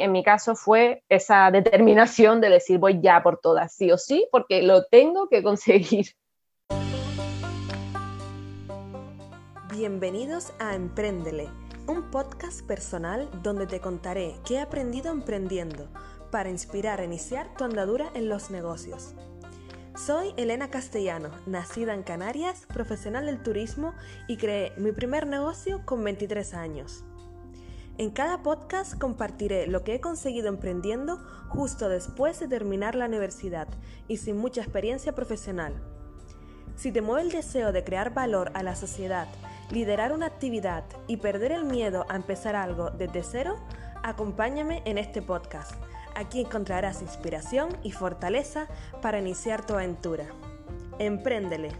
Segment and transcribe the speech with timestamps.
[0.00, 4.26] en mi caso fue esa determinación de decir voy ya por todas, sí o sí,
[4.30, 6.06] porque lo tengo que conseguir.
[9.70, 11.48] Bienvenidos a Emprendele,
[11.86, 15.88] un podcast personal donde te contaré qué he aprendido emprendiendo
[16.30, 19.14] para inspirar a iniciar tu andadura en los negocios.
[19.94, 23.94] Soy Elena Castellano, nacida en Canarias, profesional del turismo
[24.26, 27.04] y creé mi primer negocio con 23 años.
[27.98, 31.18] En cada podcast compartiré lo que he conseguido emprendiendo
[31.48, 33.68] justo después de terminar la universidad
[34.08, 35.74] y sin mucha experiencia profesional.
[36.76, 39.28] Si te mueve el deseo de crear valor a la sociedad,
[39.70, 43.56] liderar una actividad y perder el miedo a empezar algo desde cero,
[44.02, 45.74] acompáñame en este podcast
[46.14, 48.66] Aquí encontrarás inspiración y fortaleza
[49.00, 50.26] para iniciar tu aventura.
[50.98, 51.70] Empréndele.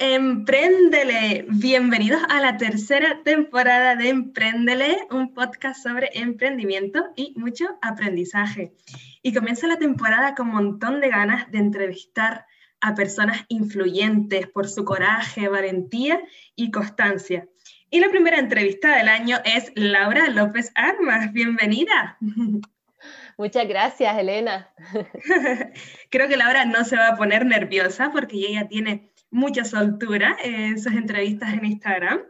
[0.00, 1.44] Empréndele.
[1.48, 8.74] Bienvenidos a la tercera temporada de Empréndele, un podcast sobre emprendimiento y mucho aprendizaje.
[9.22, 12.46] Y comienza la temporada con un montón de ganas de entrevistar
[12.80, 16.22] a personas influyentes por su coraje, valentía
[16.54, 17.48] y constancia.
[17.90, 21.32] Y la primera entrevista del año es Laura López Armas.
[21.32, 22.18] Bienvenida.
[23.36, 24.72] Muchas gracias, Elena.
[26.10, 30.80] Creo que Laura no se va a poner nerviosa porque ella tiene mucha soltura en
[30.80, 32.20] sus entrevistas en Instagram.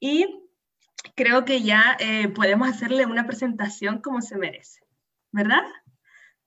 [0.00, 0.26] Y
[1.14, 4.80] creo que ya eh, podemos hacerle una presentación como se merece,
[5.30, 5.62] ¿verdad?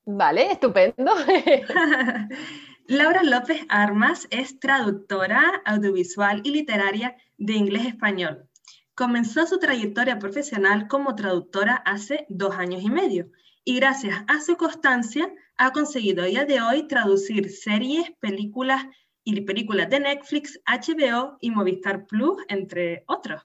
[0.05, 1.13] Vale, estupendo.
[2.88, 8.47] Laura López Armas es traductora audiovisual y literaria de inglés-español.
[8.93, 13.31] Comenzó su trayectoria profesional como traductora hace dos años y medio
[13.63, 18.85] y gracias a su constancia ha conseguido a día de hoy traducir series, películas
[19.25, 23.41] y películas de Netflix, HBO y Movistar Plus, entre otros.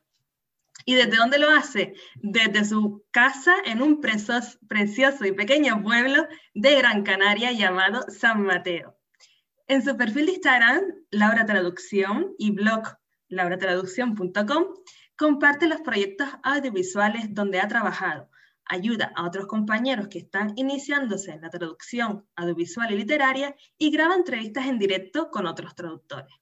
[0.85, 1.95] ¿Y desde dónde lo hace?
[2.17, 8.97] Desde su casa en un precioso y pequeño pueblo de Gran Canaria llamado San Mateo.
[9.67, 12.97] En su perfil de Instagram, Laura Traducción y blog
[13.29, 14.65] lauratraducción.com,
[15.17, 18.29] comparte los proyectos audiovisuales donde ha trabajado,
[18.71, 24.15] ayuda a otros compañeros que están iniciándose en la traducción audiovisual y literaria y graba
[24.15, 26.33] entrevistas en directo con otros traductores.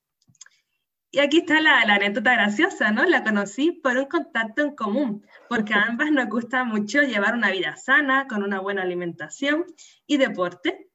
[1.11, 3.05] Y aquí está la, la, anécdota graciosa, ¿no?
[3.07, 7.51] La conocí por un contacto en común, porque a ambas nos gusta mucho llevar una
[7.51, 9.65] vida sana, con una buena alimentación
[10.07, 10.91] y deporte.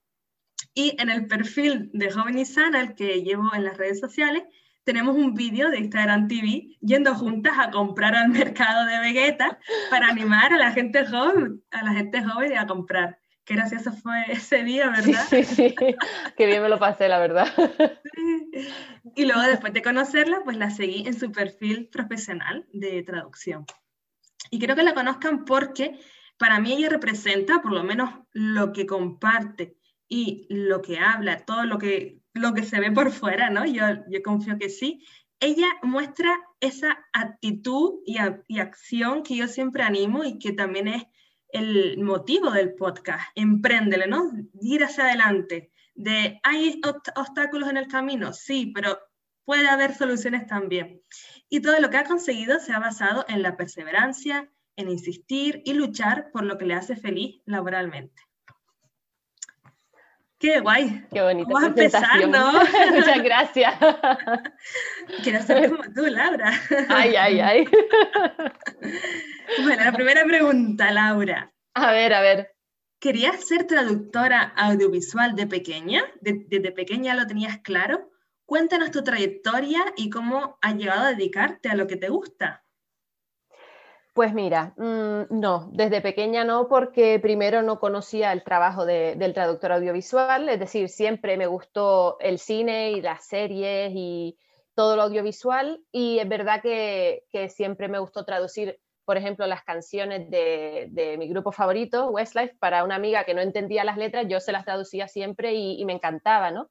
[0.76, 4.44] Y en el perfil de Joven y Sana, el que llevo en las redes sociales,
[4.84, 10.08] tenemos un vídeo de Instagram TV yendo juntas a comprar al mercado de Vegeta para
[10.08, 13.20] animar a la gente joven, a la gente joven a comprar.
[13.46, 15.26] Qué gracioso fue ese día, ¿verdad?
[15.30, 15.76] Sí, sí,
[16.38, 17.48] qué bien me lo pasé, la verdad.
[19.16, 23.66] Y luego después de conocerla, pues la seguí en su perfil profesional de traducción.
[24.50, 26.00] Y quiero que la conozcan porque
[26.38, 29.76] para mí ella representa, por lo menos lo que comparte
[30.08, 33.66] y lo que habla, todo lo que lo que se ve por fuera, ¿no?
[33.66, 35.06] Yo, yo confío que sí.
[35.40, 38.18] Ella muestra esa actitud y,
[38.60, 41.04] acción que yo siempre animo y que también es
[41.50, 43.24] el motivo del podcast.
[43.36, 44.32] Empréndele, ¿no?
[44.62, 45.72] Ir hacia adelante.
[45.96, 46.82] De, ¿hay
[47.16, 48.34] obstáculos en el camino?
[48.34, 48.98] Sí, pero
[49.46, 51.02] puede haber soluciones también.
[51.50, 55.74] Y todo lo que ha conseguido se ha basado en la perseverancia, en insistir y
[55.74, 58.22] luchar por lo que le hace feliz laboralmente.
[60.44, 61.02] Qué guay.
[61.10, 61.48] Qué bonito.
[61.48, 62.52] Vamos a empezar, ¿no?
[62.92, 63.76] Muchas gracias.
[65.24, 66.52] Quiero ser como tú, Laura.
[66.90, 67.68] Ay, ay, ay.
[69.64, 71.50] Bueno, la primera pregunta, Laura.
[71.74, 72.52] A ver, a ver.
[73.00, 76.04] ¿Querías ser traductora audiovisual de pequeña?
[76.20, 78.12] ¿Desde pequeña lo tenías claro?
[78.46, 82.66] Cuéntanos tu trayectoria y cómo has llegado a dedicarte a lo que te gusta.
[84.14, 89.72] Pues mira, mm, no, desde pequeña no, porque primero no conocía el trabajo del traductor
[89.72, 94.38] audiovisual, es decir, siempre me gustó el cine y las series y
[94.76, 100.30] todo lo audiovisual, y es verdad que, siempre me gustó traducir, por ejemplo, las canciones
[100.30, 104.52] de, mi grupo favorito, Westlife, para una amiga que no entendía las letras, yo se
[104.52, 106.70] las traducía siempre y, y me encantaba, ¿no?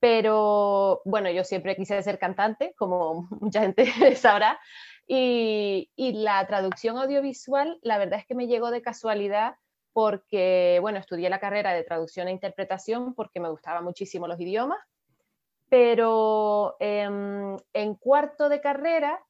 [0.00, 3.86] Pero bueno, yo siempre quise ser cantante, como mucha gente
[4.16, 4.60] sabrá,
[5.06, 9.56] y, la traducción audiovisual, la verdad es que me llegó de casualidad
[9.92, 14.80] porque, bueno, estudié la carrera de traducción e interpretación porque me gustaban muchísimo los idiomas,
[15.68, 19.20] pero em, en cuarto de carrera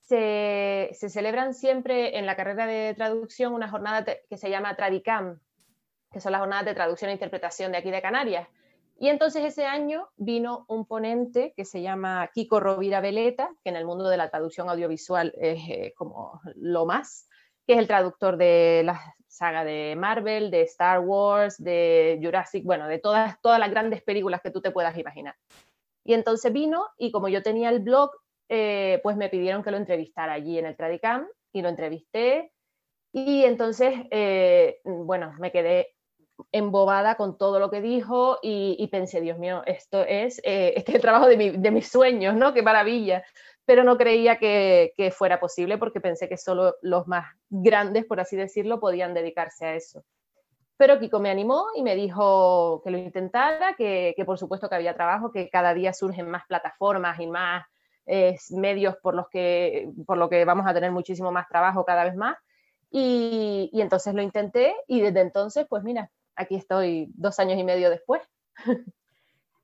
[0.00, 5.40] se, celebran siempre en la carrera de traducción una jornada que se llama Tradicam,
[6.12, 8.48] que son las jornadas de traducción e interpretación de aquí de Canarias.
[8.96, 13.76] Y entonces ese año vino un ponente que se llama Kiko Rovira Veleta, que en
[13.76, 17.28] el mundo de la traducción audiovisual es eh, como lo más,
[17.66, 22.86] que es el traductor de la saga de Marvel, de Star Wars, de Jurassic, bueno,
[22.86, 25.34] de todas, todas las grandes películas que tú te puedas imaginar.
[26.04, 28.10] Y entonces vino y como yo tenía el blog,
[28.48, 32.52] eh, pues me pidieron que lo entrevistara allí en el Tradicam y lo entrevisté.
[33.12, 35.93] Y entonces, eh, bueno, me quedé
[36.52, 40.96] embobada con todo lo que dijo y, pensé, Dios mío, esto es, eh, este es
[40.96, 42.52] el trabajo de, mis sueños, ¿no?
[42.54, 43.24] Qué maravilla.
[43.66, 48.36] Pero no creía que, fuera posible porque pensé que solo los más grandes, por así
[48.36, 50.04] decirlo, podían dedicarse a eso.
[50.76, 54.94] Pero Kiko me animó y me dijo que lo intentara, que, por supuesto que había
[54.94, 57.64] trabajo, que cada día surgen más plataformas y más
[58.06, 62.04] eh, medios por los que, por lo que vamos a tener muchísimo más trabajo cada
[62.04, 62.36] vez más.
[62.90, 67.64] Y, y, entonces lo intenté y desde entonces, pues mira, aquí estoy dos años y
[67.64, 68.22] medio después.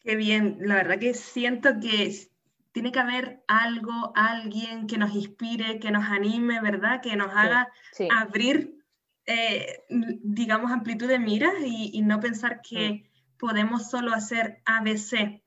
[0.02, 2.11] Qué bien, la verdad que siento que
[2.72, 7.02] tiene que haber algo, alguien que nos inspire, que nos anime, ¿verdad?
[7.02, 7.69] Que nos haga
[8.11, 8.82] abrir,
[9.26, 15.43] eh, digamos, amplitud de miras y, no pensar que podemos solo hacer ABC.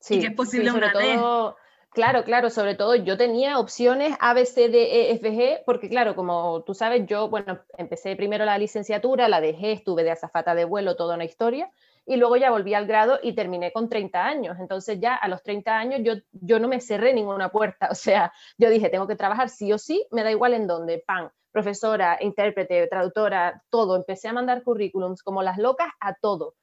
[0.00, 1.56] Sí, y que es posible una todo,
[1.90, 5.88] Claro, claro, sobre todo yo tenía opciones A, B, C, D, E, F, G, porque
[5.88, 10.54] claro, como tú sabes, yo, bueno, empecé primero la licenciatura, la dejé, estuve de azafata
[10.54, 11.70] de vuelo, toda una historia,
[12.06, 14.56] y luego ya volví al grado y terminé con 30 años.
[14.60, 18.32] Entonces ya a los 30 años yo, yo no me cerré ninguna puerta, o sea,
[18.58, 22.18] yo dije, tengo que trabajar sí o sí, me da igual en dónde, pan, profesora,
[22.20, 23.96] intérprete, traductora, todo.
[23.96, 26.54] Empecé a mandar currículums como las locas a todo.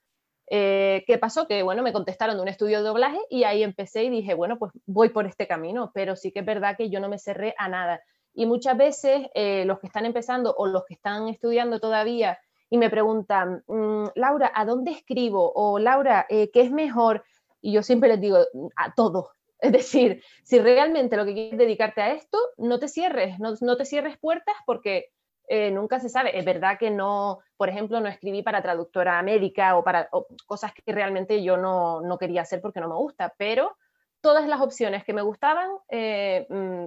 [0.47, 1.47] Eh, ¿Qué pasó?
[1.47, 4.57] Que bueno, me contestaron de un estudio de doblaje y ahí empecé y dije, bueno,
[4.59, 7.55] pues voy por este camino, pero sí que es verdad que yo no me cerré
[7.57, 8.01] a nada.
[8.33, 12.37] Y muchas veces eh, los que están empezando o los que están estudiando todavía
[12.69, 15.51] y me preguntan, mm, Laura, ¿a dónde escribo?
[15.55, 17.23] O Laura, eh, ¿qué es mejor?
[17.61, 18.39] Y yo siempre les digo,
[18.75, 19.31] a todo.
[19.59, 23.77] Es decir, si realmente lo que quieres dedicarte a esto, no te cierres, no, no
[23.77, 25.05] te cierres puertas porque
[25.47, 26.37] eh, nunca se sabe.
[26.37, 30.09] Es verdad que no, por ejemplo, no escribí para traductora médica o para
[30.45, 33.77] cosas que realmente yo no, no, quería hacer porque no me gusta, pero
[34.21, 36.85] todas las opciones que me gustaban, eh, mm,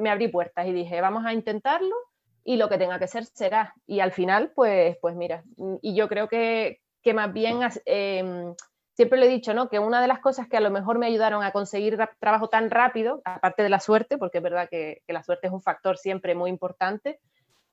[0.00, 1.94] me abrí puertas y dije, vamos a intentarlo
[2.44, 3.74] y lo que tenga que ser será.
[3.86, 5.42] Y al final, pues, pues mira,
[5.80, 8.54] y yo creo que, que más bien, em,
[8.92, 9.68] siempre le he dicho, ¿no?
[9.68, 12.70] Que una de las cosas que a lo mejor me ayudaron a conseguir trabajo tan
[12.70, 16.34] rápido, aparte de la suerte, porque es verdad que la suerte es un factor siempre
[16.34, 17.18] muy importante,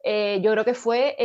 [0.04, 1.16] eh, yo creo que fue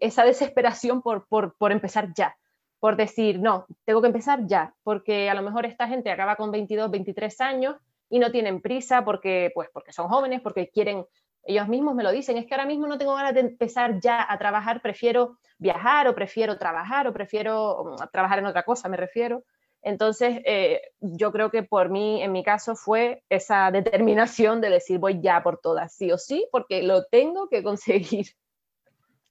[0.00, 1.26] esa desesperación por,
[1.70, 2.36] empezar ya,
[2.80, 6.50] por decir, no, tengo que empezar ya, porque a lo mejor esta gente acaba con
[6.50, 7.76] 22, 23 años
[8.08, 11.04] y no tienen prisa porque, pues, porque son jóvenes, porque quieren,
[11.44, 14.24] ellos mismos me lo dicen, es que ahora mismo no tengo ganas de empezar ya
[14.30, 18.96] a trabajar, prefiero viajar o prefiero trabajar o prefiero mm, trabajar en otra cosa, me
[18.96, 19.44] refiero.
[19.84, 24.98] Entonces, eh, yo creo que por mí, en mi caso, fue esa determinación de decir
[24.98, 28.26] voy ya por todas, sí o sí, porque lo tengo que conseguir.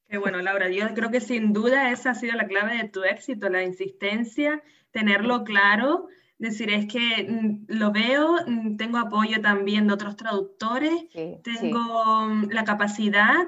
[0.08, 3.04] Qué bueno, Laura, yo creo que sin duda esa ha sido la clave de tu
[3.04, 4.62] éxito, la insistencia,
[4.92, 6.08] tenerlo claro,
[6.38, 10.94] decir es que mm, lo veo, mm, tengo apoyo también de otros traductores,
[11.42, 13.48] tengo mm, la capacidad,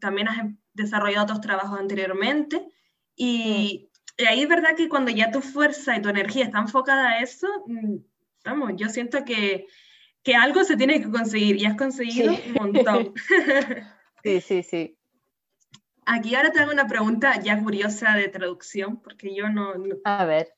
[0.00, 2.66] también has desarrollado otros trabajos anteriormente
[3.14, 3.89] y y
[4.26, 7.46] ahí es verdad que cuando ya tu fuerza y tu energía está enfocada a eso,
[7.66, 7.96] mm,
[8.44, 9.66] vamos, yo siento que,
[10.22, 13.14] que algo se tiene que conseguir y has conseguido un montón.
[14.24, 14.96] sí, sí, sí.
[16.06, 19.74] Aquí ahora te hago una pregunta ya curiosa de traducción, porque yo no,
[20.04, 20.54] a ver.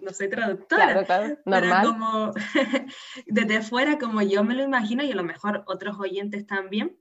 [0.00, 0.84] no, soy traductora.
[0.84, 1.80] Claro, claro, normal.
[1.80, 2.32] Pero como
[3.26, 6.96] desde fuera, como yo me lo imagino, y a lo mejor otros oyentes también,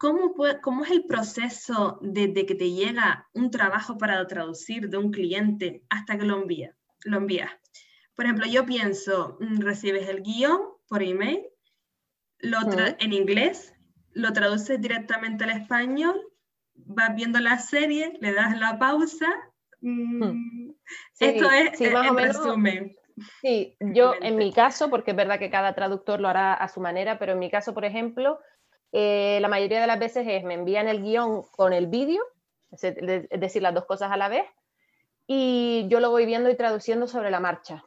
[0.00, 5.10] ¿Cómo, ¿Cómo, es el proceso desde que te llega un trabajo para traducir de un
[5.10, 7.50] cliente hasta que lo envía, lo envías?
[8.14, 11.46] Por ejemplo, yo pienso, mm, recibes el guion por email,
[12.38, 12.60] lo
[12.98, 13.74] en inglés,
[14.12, 16.18] lo traduces directamente al español,
[16.72, 19.28] vas viendo la serie, le das la pausa.
[19.82, 20.70] Mm,
[21.18, 22.96] esto es el resumen.
[23.42, 26.80] Sí, yo en mi caso, porque es verdad que cada traductor lo hará a su
[26.80, 28.40] manera, pero en mi caso, por ejemplo,
[28.92, 32.22] eh, la mayoría de las veces es me envían el guion con el vídeo,
[32.72, 32.80] es
[33.40, 34.44] decir, las dos cosas a la vez,
[35.26, 37.84] y yo lo voy viendo y traduciendo sobre la marcha.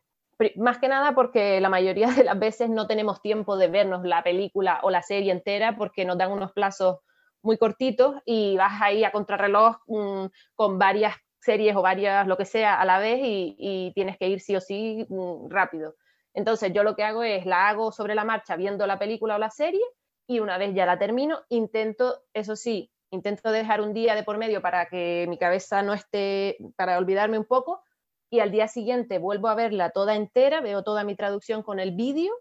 [0.55, 4.23] Más que nada porque la mayoría de las veces no tenemos tiempo de vernos la
[4.23, 6.99] película o la serie entera porque nos dan unos plazos
[7.41, 12.45] muy cortitos y vas ahí a contrarreloj mm, con varias series o varias, lo que
[12.45, 15.95] sea, a la vez y, tienes que ir sí o sí mm, rápido.
[16.33, 19.39] Entonces yo lo que hago es la hago sobre la marcha viendo la película o
[19.39, 19.83] la serie
[20.27, 24.37] y una vez ya la termino, intento, eso sí, intento dejar un día de por
[24.37, 27.83] medio para que mi cabeza no esté, para olvidarme un poco
[28.29, 31.91] y al día siguiente vuelvo a verla toda entera, veo toda mi traducción con el
[31.91, 32.33] vídeo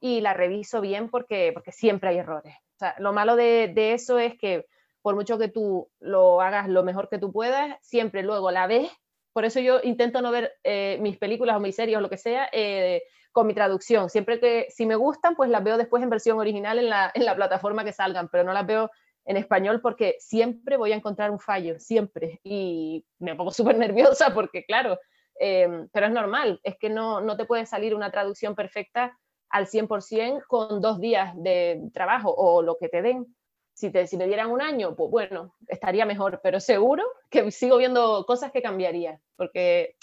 [0.00, 2.54] y la reviso bien porque, porque siempre hay errores.
[2.76, 4.66] O sea, lo malo de, eso es que
[5.00, 8.90] por mucho que tú lo hagas lo mejor que tú puedas, siempre luego la ves.
[9.32, 12.18] Por eso yo intento no ver eh, mis películas o mis series o lo que
[12.18, 14.10] sea eh, con mi traducción.
[14.10, 17.24] Siempre que si me gustan, pues las veo después en versión original en la, en
[17.24, 18.90] la plataforma que salgan, pero no las veo
[19.24, 22.40] en español porque siempre voy a encontrar un fallo, siempre.
[22.42, 24.98] Y me pongo súper nerviosa porque, claro,
[25.38, 29.16] eh, pero es normal, es que no, no te puede salir una traducción perfecta
[29.50, 33.26] al 100% con dos días de trabajo o lo que te den.
[33.74, 37.76] Si, te, si me dieran un año, pues bueno, estaría mejor, pero seguro que sigo
[37.76, 39.94] viendo cosas que cambiaría, porque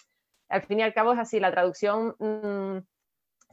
[0.48, 2.78] al fin y al cabo es así, la traducción mmm,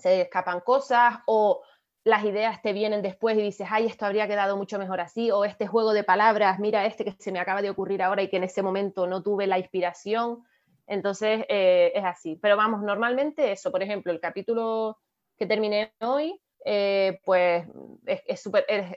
[0.03, 1.63] se escapan cosas o
[2.05, 5.45] las ideas te vienen después y dices, ay, esto habría quedado mucho mejor así, o
[5.45, 8.39] este juego de palabras, mira este que se me acaba de ocurrir ahora y que
[8.39, 10.43] en ese momento no tuve la inspiración.
[10.89, 12.39] Entonces, eh, es así.
[12.43, 14.99] Pero vamos, normalmente eso, por ejemplo, el capítulo
[15.39, 17.65] que terminé hoy, eh, pues
[18.05, 18.23] es,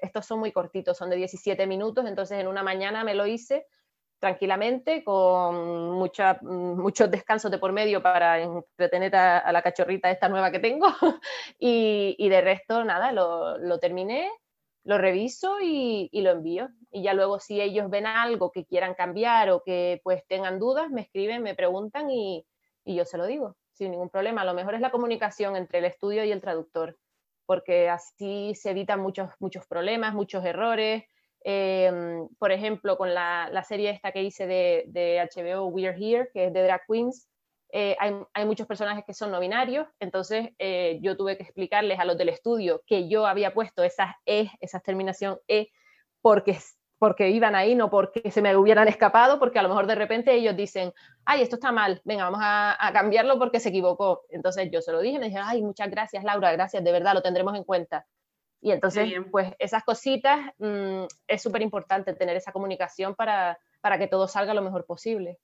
[0.02, 3.68] estos son muy cortitos, son de 17 minutos, entonces en una mañana me lo hice
[4.26, 10.50] tranquilamente, con mucha, muchos descansos de por medio para entretener a, la cachorrita esta nueva
[10.50, 10.88] que tengo.
[11.60, 14.32] y, de resto, nada, lo, terminé,
[14.84, 16.70] lo reviso y, lo envío.
[16.90, 20.90] Y ya luego si ellos ven algo que quieran cambiar o que pues tengan dudas,
[20.90, 22.48] me escriben, me preguntan y,
[22.84, 24.44] y yo se lo digo, sin ningún problema.
[24.44, 26.98] Lo mejor es la comunicación entre el estudio y el traductor,
[27.46, 31.04] porque así se evitan muchos, muchos problemas, muchos errores
[31.48, 31.92] eh,
[32.40, 36.48] por ejemplo, con la, la, serie esta que hice de, de, HBO, We're Here, que
[36.48, 37.30] es de Drag Queens,
[37.72, 42.00] eh, hay, hay, muchos personajes que son no binarios, entonces eh, yo tuve que explicarles
[42.00, 45.68] a los del estudio que yo había puesto esas E, esa terminación E,
[46.20, 46.58] porque,
[46.98, 50.34] porque iban ahí, no porque se me hubieran escapado, porque a lo mejor de repente
[50.34, 50.94] ellos dicen,
[51.26, 54.24] ay, esto está mal, venga, vamos a, a cambiarlo porque se equivocó.
[54.30, 57.22] Entonces yo se lo dije, me dijeron, ay, muchas gracias, Laura, gracias, de verdad, lo
[57.22, 58.08] tendremos en cuenta.
[58.66, 64.08] Y entonces, pues esas cositas mmm, es súper importante tener esa comunicación para, para, que
[64.08, 65.38] todo salga lo mejor posible.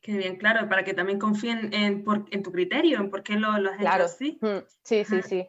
[0.00, 3.36] Qué bien, claro, para que también confíen en, por, en tu criterio, en por qué
[3.36, 4.02] lo, lo has claro.
[4.02, 4.38] hecho así.
[4.40, 5.48] Mm, sí, sí, sí.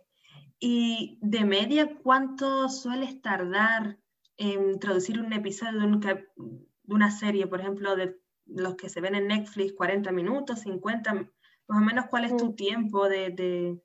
[0.60, 3.98] Y de media, ¿cuánto sueles tardar
[4.38, 9.02] en traducir un episodio de, un, de una serie, por ejemplo, de los que se
[9.02, 11.28] ven en Netflix, 40 minutos, 50, más
[11.70, 12.56] o menos cuál es tu mm.
[12.56, 13.82] tiempo de, de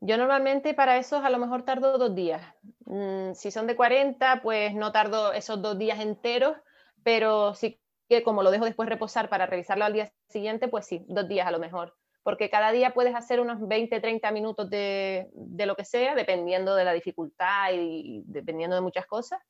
[0.00, 2.42] yo normalmente para esos a lo mejor tardo dos días.
[2.86, 6.56] Mm, si son de 40, pues no tardo esos dos días enteros,
[7.02, 11.04] pero sí que como lo dejo después reposar para revisarlo al día siguiente, pues sí,
[11.08, 11.94] dos días a lo mejor.
[12.22, 16.74] Porque cada día puedes hacer unos 20, 30 minutos de, de lo que sea, dependiendo
[16.74, 19.40] de la dificultad y, y dependiendo de muchas cosas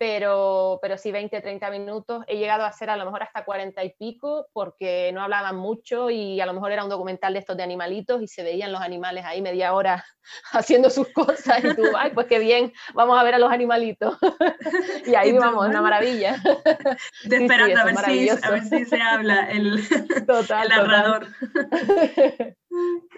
[0.00, 2.24] pero, pero sí 20, 30 minutos.
[2.26, 6.08] He llegado a hacer a lo mejor hasta 40 y pico porque no hablaban mucho
[6.08, 8.80] y a lo mejor era un documental de estos de animalitos y se veían los
[8.80, 10.02] animales ahí media hora
[10.52, 14.16] haciendo sus cosas y tú, ay, pues qué bien, vamos a ver a los animalitos.
[15.06, 16.36] y ahí vamos, una maravilla.
[17.24, 19.86] De sí, esperando sí, a, ver si, a, ver si, se habla el,
[20.26, 21.26] total, el narrador.
[21.26, 22.56] Total.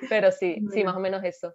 [0.09, 1.55] pero sí, sí, más o menos eso.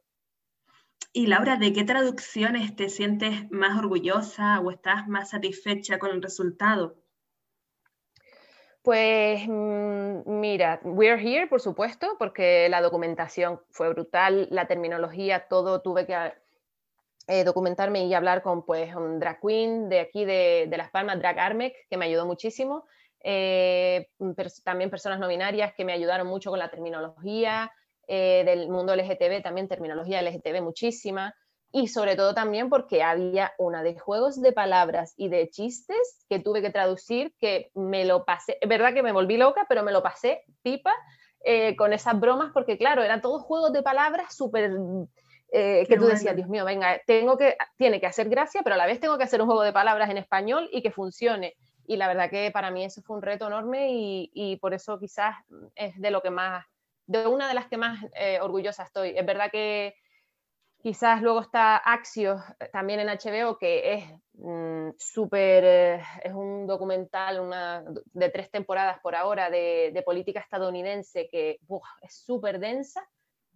[1.14, 6.22] Y Laura, ¿de qué traducciones te sientes más orgullosa o estás más satisfecha con el
[6.22, 6.96] resultado?
[8.84, 15.82] Pues mm, mira, We're Here, por supuesto, porque la documentación fue brutal, la terminología, todo
[15.82, 16.34] tuve que
[17.28, 21.38] eh, documentarme y hablar con pues un drag queen de aquí de, Las Palmas, Drag
[21.38, 22.86] Armec, que me ayudó muchísimo.
[23.22, 24.08] Eh,
[24.64, 27.70] también personas no binarias que me ayudaron mucho con la terminología,
[28.08, 31.36] eh, del mundo LGTB, también terminología LGTB muchísima,
[31.72, 36.40] y sobre todo también porque había una de juegos de palabras y de chistes que
[36.40, 39.92] tuve que traducir, que me lo pasé, es verdad que me volví loca, pero me
[39.92, 40.94] lo pasé pipa
[41.44, 44.72] eh, con esas bromas, porque claro, eran todos juegos de palabras súper...
[45.50, 46.16] Eh, que tú bueno.
[46.16, 49.18] decías, Dios mío, venga, tengo que, tiene que hacer gracia, pero a la vez tengo
[49.18, 51.56] que hacer un juego de palabras en español y que funcione.
[51.86, 55.00] Y la verdad que para mí eso fue un reto enorme y, y por eso
[55.00, 55.36] quizás
[55.76, 56.66] es de lo que más
[57.08, 59.18] de una de las que más eh, orgullosa estoy.
[59.18, 59.96] Es verdad que
[60.84, 66.68] quizás luego está Axios eh, también en HBO, que es mmm, súper, eh, es un
[66.68, 67.84] documental una,
[68.14, 71.60] de tres temporadas por ahora de, de política estadounidense que
[72.02, 73.08] es súper densa,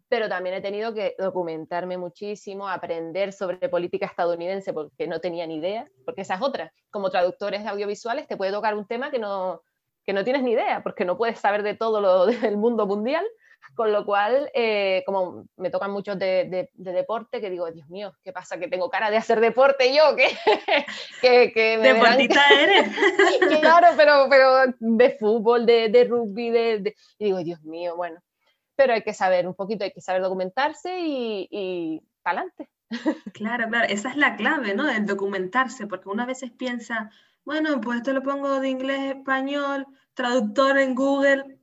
[0.08, 5.58] pero también he tenido que documentarme muchísimo, aprender sobre política estadounidense porque no tenía ni
[5.58, 6.74] idea, porque esa es otra.
[6.90, 9.62] Como traductores audiovisuales te puede tocar un tema que no,
[10.06, 13.26] que no tienes ni idea, porque no puedes saber de todo lo del mundo mundial,
[13.76, 18.34] con lo cual, eh, como me tocan muchos de, deporte, que digo, Dios mío, ¿qué
[18.34, 18.60] pasa?
[18.60, 20.28] Que tengo cara de hacer deporte yo, que,
[21.22, 22.90] que, que me Deportista eres.
[23.62, 28.20] claro, pero, pero de fútbol, de, de rugby, de, y digo, Dios mío, bueno,
[28.76, 32.70] pero hay que saber un poquito, hay que saber documentarse y, y para adelante.
[33.32, 34.90] Claro, claro, esa es la clave, ¿no?
[34.90, 37.10] El documentarse, porque una veces piensa,
[37.46, 41.62] bueno, pues esto lo pongo de inglés a español, traductor en Google,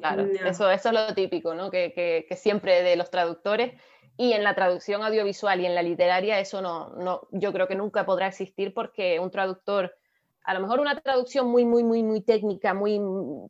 [0.00, 1.70] Claro, eso, eso es lo típico, ¿no?
[1.70, 1.92] Que,
[2.26, 3.78] que, siempre de los traductores.
[4.16, 7.74] Y en la traducción audiovisual y en la literaria eso no, no, yo creo que
[7.74, 9.94] nunca podrá existir porque un traductor,
[10.42, 13.00] a lo mejor una traducción muy, muy, muy, muy técnica, muy,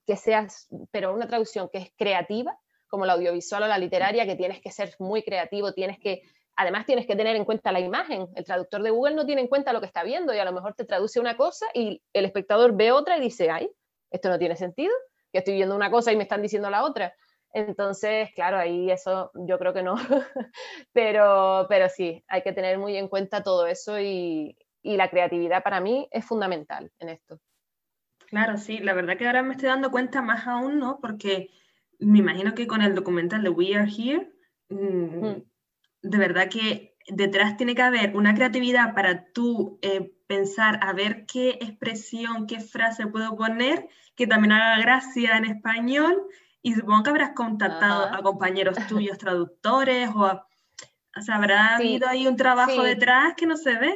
[0.07, 2.59] que seas, pero una traducción que es creativa,
[2.89, 6.23] como la audiovisual o la literaria, que tienes que ser muy creativo, tienes que,
[6.61, 8.29] además tienes que tener en cuenta la imagen.
[8.35, 10.53] El traductor de Google no tiene en cuenta lo que está viendo y a lo
[10.53, 13.71] mejor te traduce una cosa y el espectador ve otra y dice, ay,
[14.11, 14.93] esto no tiene sentido
[15.33, 17.15] que estoy viendo una cosa y me están diciendo la otra.
[17.53, 19.97] Entonces, claro, ahí eso yo creo que no,
[20.93, 25.63] pero, pero sí, hay que tener muy en cuenta todo eso y, y la creatividad
[25.63, 27.41] para mí es fundamental en esto.
[28.27, 31.01] Claro, sí, la verdad que ahora me estoy dando cuenta más aún, ¿no?
[31.01, 31.49] Porque
[31.99, 34.33] me imagino que con el documental de We Are Here,
[34.69, 35.43] mm.
[36.03, 41.27] De verdad que detrás tiene que haber una creatividad para tú eh, pensar a ver
[41.27, 46.23] qué expresión, qué frase puedo poner que también haga gracia en español
[46.63, 52.27] y supongo que habrás contactado a compañeros tuyos traductores o, o sea, habrá habido ahí
[52.27, 53.95] un trabajo detrás que no se ve.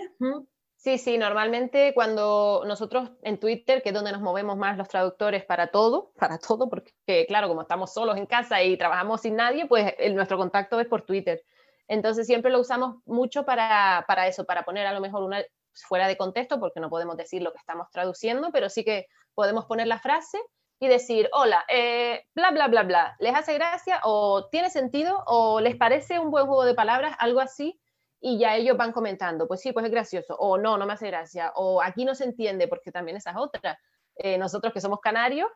[0.76, 5.44] Sí, sí, normalmente cuando nosotros en Twitter, que es donde nos movemos más los traductores
[5.44, 9.66] para todo, para todo, porque claro, como estamos solos en casa y trabajamos sin nadie,
[9.66, 11.42] pues el, nuestro contacto es por Twitter.
[11.88, 15.42] Entonces siempre lo usamos mucho para, para eso, para poner a lo mejor una,
[15.82, 19.66] fuera de contexto porque no podemos decir lo que estamos traduciendo, pero sí que podemos
[19.66, 20.38] poner la frase
[20.80, 25.60] y decir, hola, eh, bla, bla, bla, bla, ¿les hace gracia o tiene sentido o
[25.60, 27.80] les parece un buen juego de palabras, algo así?
[28.20, 31.08] Y ya ellos van comentando, pues sí, pues es gracioso, o no, no me hace
[31.08, 33.78] gracia, o aquí no se entiende, porque también esa es otra.
[34.16, 35.48] Eh, nosotros que somos canarios,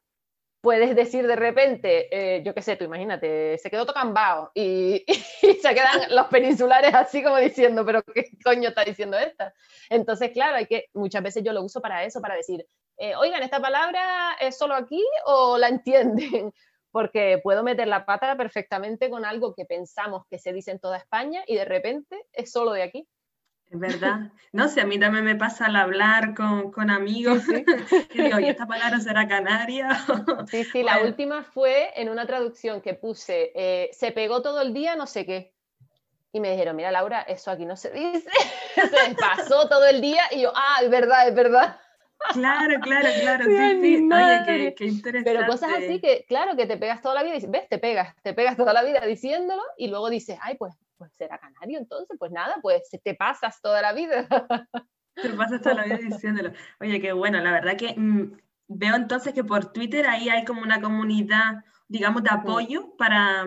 [0.60, 5.04] puedes decir de repente, eh, yo qué sé, tú imagínate, se quedó tocambao y,
[5.42, 9.54] y, se quedan los peninsulares así como diciendo, pero ¿qué coño está diciendo esta?
[9.90, 12.66] Entonces, claro, hay que, muchas veces yo lo uso para eso, para decir,
[12.98, 16.52] eh, oigan, ¿esta palabra es solo aquí o la entienden?
[16.90, 20.96] Porque puedo meter la pata perfectamente con algo que pensamos que se dice en toda
[20.96, 23.06] España y de repente es solo de aquí.
[23.70, 24.30] Es verdad.
[24.52, 27.42] No sé, a mí también me pasa al hablar con, con amigos.
[27.42, 27.64] Sí,
[28.14, 29.90] y digo, ¿y esta palabra será canaria?
[30.46, 34.72] Sí, sí, la última fue en una traducción que puse, eh, se pegó todo el
[34.72, 35.52] día, no sé qué.
[36.32, 38.30] Y me dijeron, mira, Laura, eso aquí no se dice.
[38.74, 41.78] se pasó todo el día y yo, ah, es verdad, es verdad.
[42.32, 43.44] Claro, claro, claro.
[43.44, 44.08] Sí, sí.
[44.12, 45.30] Oye, qué, qué, interesante.
[45.30, 48.14] Pero cosas así que, claro, que te pegas toda la vida y ves, te pegas,
[48.22, 52.16] te pegas toda la vida diciéndolo y luego dices, ay, pues pues será canario entonces,
[52.18, 54.26] pues nada, pues te pasas toda la vida.
[55.14, 56.52] Te pasas toda la vida diciéndolo.
[56.80, 58.36] Oye, qué bueno, la verdad que mm,
[58.68, 63.46] veo entonces que por Twitter ahí hay como una comunidad, digamos, de apoyo para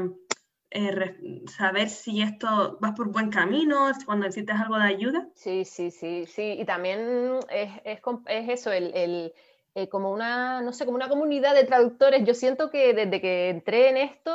[0.71, 5.27] eh, saber si esto vas por buen camino, cuando necesitas algo de ayuda.
[5.33, 9.33] Sí, sí, sí, sí, y también es, es, es eso, el, el
[9.75, 12.25] eh, como una, no sé, como una comunidad de traductores.
[12.25, 14.31] Yo siento que desde que entré en esto,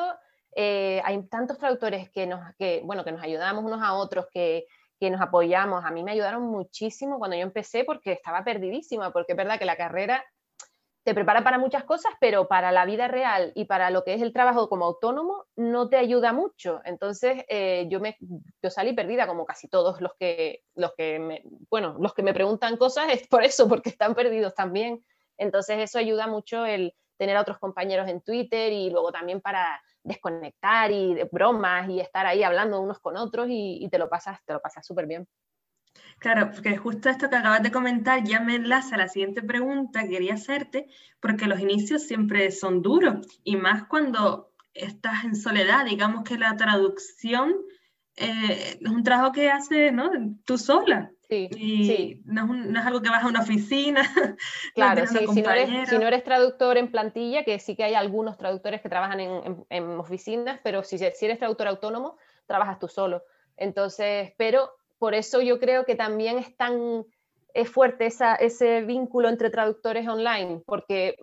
[0.59, 4.67] eh, hay tantos traductores que nos, que, bueno, que nos ayudamos unos a otros, que,
[4.99, 5.85] que nos apoyamos.
[5.85, 9.67] A mí me ayudaron muchísimo cuando yo empecé porque estaba perdidísima, porque es verdad que
[9.67, 10.25] la carrera
[11.05, 14.23] te prepara para muchas cosas, pero para la vida real y para lo que es
[14.23, 16.81] el trabajo como autónomo no te ayuda mucho.
[16.85, 18.17] Entonces eh, yo, me,
[18.63, 22.35] yo salí perdida como casi todos los que, los que me, bueno, los que me
[22.35, 25.05] preguntan cosas es por eso, porque están perdidos también.
[25.37, 29.81] Entonces eso ayuda mucho el tener a otros compañeros en Twitter y luego también para
[30.07, 34.39] desconectar y de bromas y estar ahí hablando unos con otros y, te lo pasas,
[34.45, 35.27] te lo pasas súper bien.
[36.19, 40.03] Claro, porque justo esto que acabas de comentar ya me enlaza a la siguiente pregunta
[40.03, 40.87] que quería hacerte,
[41.21, 46.57] porque los inicios siempre son duros y más cuando estás en soledad, digamos que la
[46.57, 47.55] traducción
[48.17, 50.11] eh, es un trabajo que haces ¿no?
[50.45, 51.11] tú sola.
[51.29, 54.03] Sí, y No, es algo que vas a una oficina.
[54.75, 57.95] Claro, sí, si, no eres, si, no eres, traductor en plantilla, que sí que hay
[57.95, 62.89] algunos traductores que trabajan en, en, oficinas, pero si, si, eres traductor autónomo, trabajas tú
[62.89, 63.25] solo.
[63.57, 67.07] Entonces, pero por eso yo creo que también es tan
[67.55, 71.17] es fuerte esa, ese vínculo entre traductores online, porque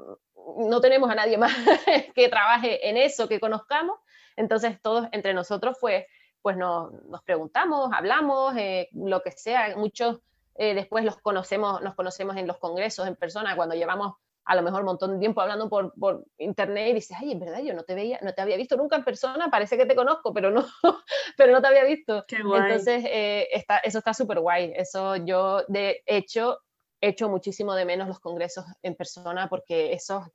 [0.57, 1.53] no tenemos a nadie más
[2.15, 3.99] que trabaje en eso, que conozcamos.
[4.35, 6.07] Entonces, todos entre nosotros fue
[6.43, 6.91] pues nos,
[7.25, 9.75] preguntamos, hablamos, eh, lo que sea.
[9.75, 10.19] Muchos
[10.55, 14.13] eh, después los conocemos, nos conocemos en los congresos en persona cuando llevamos
[14.45, 17.39] a lo mejor un montón de tiempo hablando por, por, internet y dices, ay, es
[17.39, 19.95] verdad, yo no te veía, no te había visto nunca en persona, parece que te
[19.95, 20.65] conozco, pero no,
[21.37, 22.25] pero no te había visto.
[22.27, 24.73] Entonces, eh, está, eso está súper guay.
[24.75, 26.59] Eso yo, de hecho,
[26.99, 30.25] hecho muchísimo de menos los congresos en persona porque esos,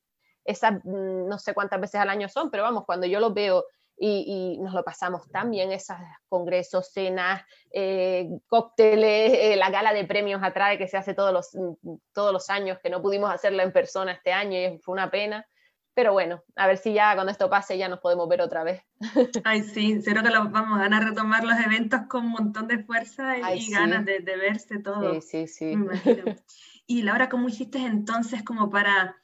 [0.44, 3.66] esas, mm, no sé cuántas veces al año son, pero vamos, cuando yo los veo
[4.00, 5.96] y, nos lo pasamos tan bien, esos
[6.28, 11.54] congresos, cenas, eh, cócteles, eh, la gala de premios atrae que se hace todos los,
[11.54, 15.10] mm, todos los años, que no pudimos hacerla en persona este año y fue una
[15.10, 15.46] pena.
[15.94, 18.82] Pero bueno, a ver si ya cuando esto pase ya nos podemos ver otra vez.
[19.44, 23.36] Ay, sí, creo que lo, vamos, a retomar los eventos con un montón de fuerza
[23.36, 25.20] y, ganas de, de, verse todo.
[25.20, 25.74] Sí, sí, sí.
[26.86, 29.16] y Laura, ¿cómo hiciste entonces como para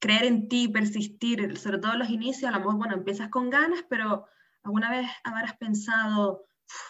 [0.00, 3.84] creer en ti, persistir, sobre todo los inicios, a lo mejor, bueno, empiezas con ganas,
[3.88, 4.26] pero
[4.64, 6.46] alguna vez habrás pensado,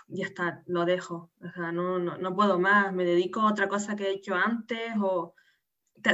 [0.07, 3.69] ya está, lo dejo, o sea, no, no, no, puedo más, me dedico a otra
[3.69, 5.35] cosa que he hecho antes, o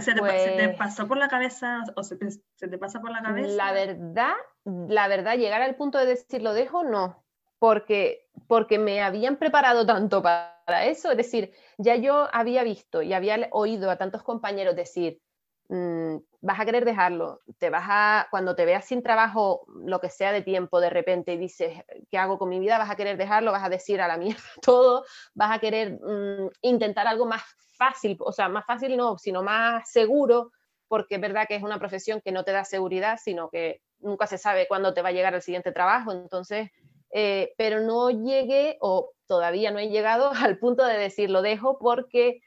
[0.01, 3.23] se, te, pues pasó por la cabeza, o se te, se te, pasa por la
[3.23, 3.55] cabeza.
[3.55, 7.25] La verdad, la verdad, llegar al punto de decir lo dejo, no,
[7.59, 13.13] porque, porque me habían preparado tanto para eso, es decir, ya yo había visto y
[13.13, 15.21] había oído a tantos compañeros decir,
[15.69, 20.09] Mm, vas a querer dejarlo, te vas a, cuando te veas sin trabajo, lo que
[20.09, 22.79] sea de tiempo, de repente y dices, ¿qué hago con mi vida?
[22.79, 25.05] Vas a querer dejarlo, vas a decir a la mierda todo,
[25.35, 27.43] vas a querer mm, intentar algo más
[27.77, 30.53] fácil, o sea, más fácil no, sino más seguro,
[30.87, 34.29] porque es verdad que es una profesión que no te da seguridad, sino que nunca
[34.29, 36.71] se sabe cuándo te va a llegar el siguiente trabajo, entonces,
[37.11, 41.77] eh, pero no llegué o todavía no he llegado al punto de decir lo dejo
[41.79, 42.41] porque...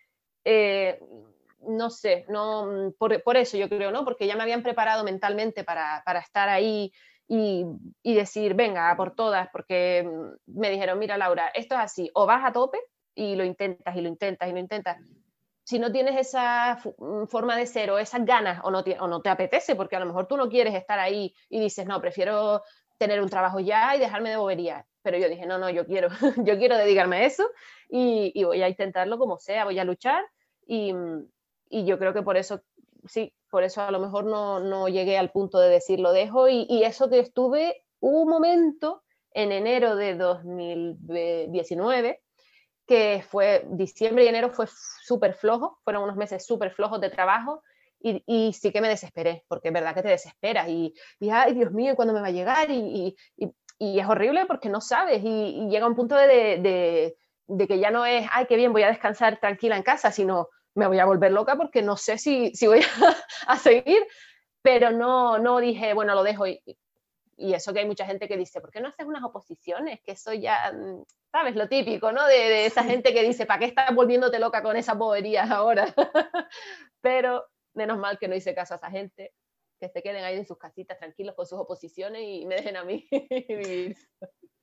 [0.46, 1.00] Eh,
[1.62, 4.06] no sé, no, mm, por, eso yo creo, ¿no?
[4.06, 6.91] Porque ya me habían preparado mentalmente para, estar ahí
[7.28, 7.65] y,
[8.04, 12.43] decir, venga, por todas, porque mm, me dijeron, mira Laura, esto es así, o vas
[12.45, 12.80] a tope
[13.15, 14.98] y lo intentas y lo intentas y lo intentas.
[15.63, 19.08] Si no tienes esa mm, forma de ser o esas ganas o no, te, o
[19.08, 22.02] no te apetece, porque a lo mejor tú no quieres estar ahí y dices, no,
[22.02, 22.63] prefiero
[22.98, 24.86] tener un trabajo ya y dejarme de bobería.
[25.02, 27.50] Pero yo dije, no, no, yo quiero, yo quiero dedicarme a eso
[27.89, 30.26] y, y voy a intentarlo como sea, voy a luchar
[30.65, 30.93] y,
[31.70, 32.62] y yo creo que por eso,
[33.06, 36.50] sí, por eso a lo mejor no, no llegué al punto de decir lo dejo
[36.50, 42.22] y, y eso que estuve un momento en enero de 2019
[42.88, 47.62] que fue diciembre y enero fue súper flojo, fueron unos meses súper flojos de trabajo
[48.02, 51.54] y, y, sí que me desesperé, porque es verdad que te desesperas y, y ay
[51.54, 52.72] Dios mío, ¿cuándo me va a llegar?
[52.72, 53.16] Y,
[53.80, 57.90] y es horrible porque no sabes y, llega un punto de, de, de, que ya
[57.90, 61.06] no es, ay, qué bien, voy a descansar tranquila en casa, sino me voy a
[61.06, 62.80] volver loca porque no sé si, si voy
[63.48, 64.06] a, seguir,
[64.62, 66.48] pero no, no dije, bueno, lo dejo.
[66.48, 66.62] Y,
[67.38, 70.02] y, eso que hay mucha gente que dice, ¿por qué no haces unas oposiciones?
[70.02, 71.56] Que eso ya, mm, ¿sabes?
[71.56, 72.26] Lo típico, ¿no?
[72.28, 75.94] De, de esa gente que dice, ¿para qué estás volviéndote loca con esas boberías ahora?
[77.02, 79.34] pero menos mal que no hice caso a esa gente,
[79.80, 82.84] que se queden ahí en sus casitas tranquilos con sus oposiciones y me dejen a
[82.84, 83.08] mí
[83.48, 83.96] vivir.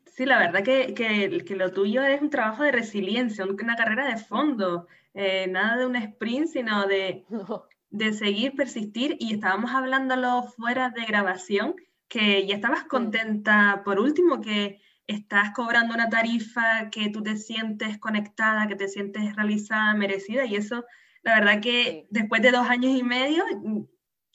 [0.06, 4.08] Sí, la verdad que, que, que, lo tuyo es un trabajo de resiliencia, una carrera
[4.08, 7.26] de fondo, eh, nada de un sprint, sino de,
[7.90, 9.16] de seguir, persistir.
[9.20, 11.74] Y estábamos hablándolo fuera de grabación,
[12.08, 17.98] que ya estabas contenta, por último, que estás cobrando una tarifa, que tú te sientes
[17.98, 20.84] conectada, que te sientes realizada, merecida, y eso,
[21.22, 23.44] la verdad que después de dos años y medio,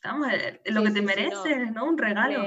[0.04, 1.86] Vamos, eh, lo que te mereces, no.
[1.86, 2.44] Un regalo.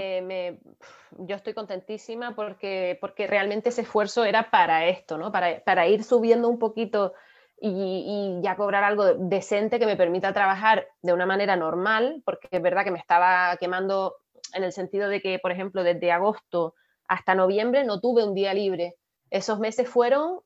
[1.19, 5.31] yo estoy contentísima porque, porque realmente ese esfuerzo era para esto, ¿no?
[5.31, 7.15] Para, para ir subiendo un poquito
[7.61, 12.49] y, y, ya cobrar algo decente que me permita trabajar de una manera normal, porque
[12.51, 14.17] es verdad que me estaba quemando
[14.53, 16.75] en el sentido de que, por ejemplo, desde agosto
[17.09, 18.97] hasta noviembre no tuve un día libre.
[19.31, 20.41] Esos meses fueron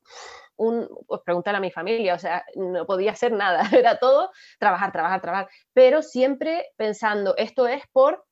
[0.59, 4.91] un, pues preguntar a mi familia, o sea, no podía hacer nada, era todo trabajar,
[4.91, 8.25] trabajar, trabajar, pero siempre pensando, esto es por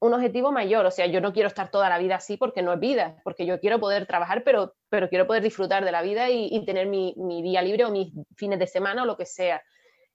[0.00, 2.72] un objetivo mayor, o sea, yo no quiero estar toda la vida así porque no
[2.72, 6.30] es vida, porque yo quiero poder trabajar, pero, pero quiero poder disfrutar de la vida
[6.30, 9.62] y, tener mi, mi, día libre o mis fines de semana o lo que sea.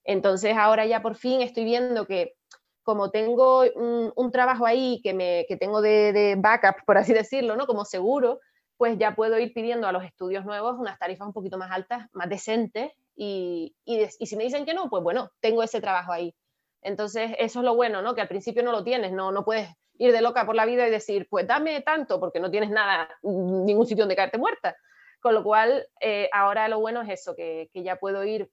[0.04, 2.34] Entonces ahora ya por fin estoy viendo que
[2.82, 7.12] como tengo un, un trabajo ahí que, me, que tengo de, de, backup, por así
[7.12, 7.66] decirlo, ¿no?
[7.66, 8.40] Como seguro,
[8.76, 12.08] pues ya puedo ir pidiendo a los estudios nuevos unas tarifas un poquito más altas,
[12.12, 16.34] más decentes, y, y, si me dicen que no, pues bueno, tengo ese trabajo ahí.
[16.82, 18.14] Entonces, eso es lo bueno, ¿no?
[18.14, 20.86] Que al principio no lo tienes, no, no puedes ir de loca por la vida
[20.86, 24.76] y decir, pues dame tanto, porque no tienes nada, ningún sitio donde caerte muerta.
[25.20, 28.50] Con lo cual, eh, ahora lo bueno es eso, que, que, ya puedo ir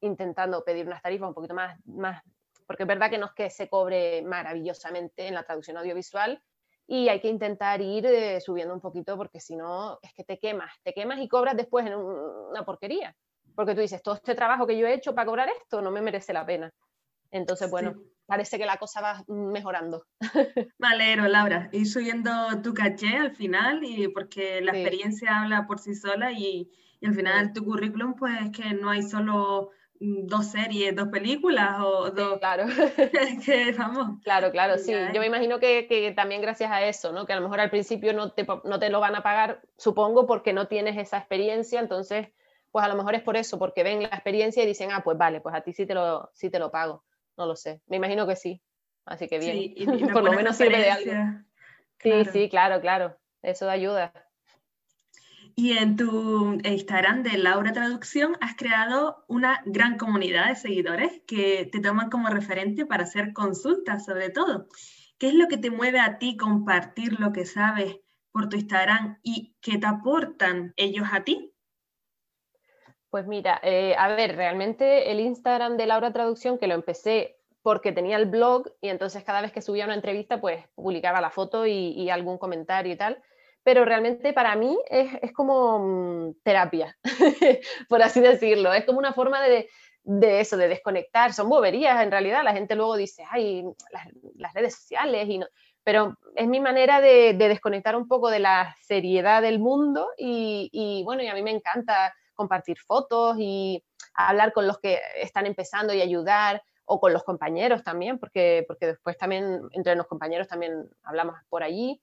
[0.00, 2.22] intentando pedir unas tarifas un poquito más, más,
[2.66, 6.42] porque es verdad que no es que se cobre maravillosamente en la traducción audiovisual,
[6.86, 10.38] y hay que intentar ir eh, subiendo un poquito porque si no es que te
[10.38, 13.14] quemas, te quemas y cobras después en una porquería.
[13.54, 16.02] Porque tú dices, todo este trabajo que yo he hecho para cobrar esto no me
[16.02, 16.72] merece la pena.
[17.30, 17.94] Entonces, bueno,
[18.26, 20.06] parece que la cosa va mejorando.
[20.78, 22.30] Valero, Laura, ir subiendo
[22.62, 26.70] tu caché al final y porque la experiencia habla por sí sola y,
[27.00, 31.76] y al final tu currículum pues es que no hay solo dos series, dos películas
[31.80, 32.38] o dos...
[32.38, 32.66] claro.
[33.44, 34.20] que, vamos.
[34.22, 34.92] Claro, claro, sí.
[35.12, 37.26] Yo me imagino que, que, también gracias a eso, ¿no?
[37.26, 40.26] Que a lo mejor al principio no te, no te lo van a pagar, supongo,
[40.26, 42.28] porque no tienes esa experiencia, entonces,
[42.70, 45.16] pues a lo mejor es por eso, porque ven la experiencia y dicen, ah, pues
[45.16, 47.04] vale, pues a ti sí te lo, sí te lo pago.
[47.36, 47.80] No lo sé.
[47.86, 48.62] Me imagino que sí.
[49.04, 49.52] Así que bien.
[49.52, 51.12] Sí, por lo menos sirve de algo.
[51.98, 53.16] Sí, sí, claro, claro.
[53.42, 54.12] Eso ayuda.
[55.56, 61.68] Y en tu Instagram de Laura Traducción has creado una gran comunidad de seguidores que
[61.70, 64.66] te toman como referente para hacer consultas sobre todo.
[65.16, 68.00] ¿Qué es lo que te mueve a ti compartir lo que sabes
[68.32, 71.52] por tu Instagram y qué te aportan ellos a ti?
[73.10, 77.92] Pues mira, eh, a ver, realmente el Instagram de Laura Traducción, que lo empecé porque
[77.92, 81.64] tenía el blog y entonces cada vez que subía una entrevista, pues publicaba la foto
[81.64, 83.22] y, y algún comentario y tal
[83.64, 86.96] pero realmente para mí es, es como mm, terapia,
[87.88, 88.72] por así decirlo.
[88.72, 89.68] Es como una forma de,
[90.02, 91.32] de, eso, de desconectar.
[91.32, 92.44] Son boberías en realidad.
[92.44, 93.64] La gente luego dice, ay,
[94.36, 95.46] las, redes sociales y no.
[95.82, 100.68] Pero es mi manera de, de, desconectar un poco de la seriedad del mundo y,
[100.70, 103.82] y, bueno, y a mí me encanta compartir fotos y
[104.14, 108.88] hablar con los que están empezando y ayudar o con los compañeros también, porque, porque
[108.88, 112.00] después también entre los compañeros también hablamos por allí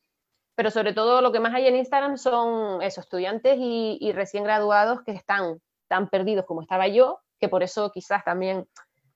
[0.61, 5.01] pero sobre todo lo que más hay en Instagram son esos estudiantes y, recién graduados
[5.03, 8.67] que están tan perdidos como estaba yo, que por eso quizás también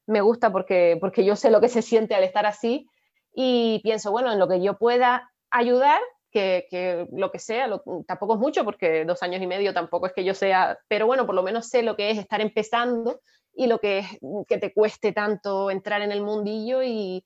[0.08, 2.90] me gusta porque, porque yo sé lo que se siente al estar así.
[3.32, 6.00] Y pienso, bueno, en lo que yo pueda ayudar,
[6.32, 7.70] que, que lo que sea,
[8.08, 11.28] tampoco es mucho porque dos años y medio tampoco es que yo sea, pero bueno,
[11.28, 13.20] por lo menos sé lo que es estar empezando
[13.54, 14.08] y lo que es
[14.48, 17.24] que te cueste tanto entrar en el mundillo y,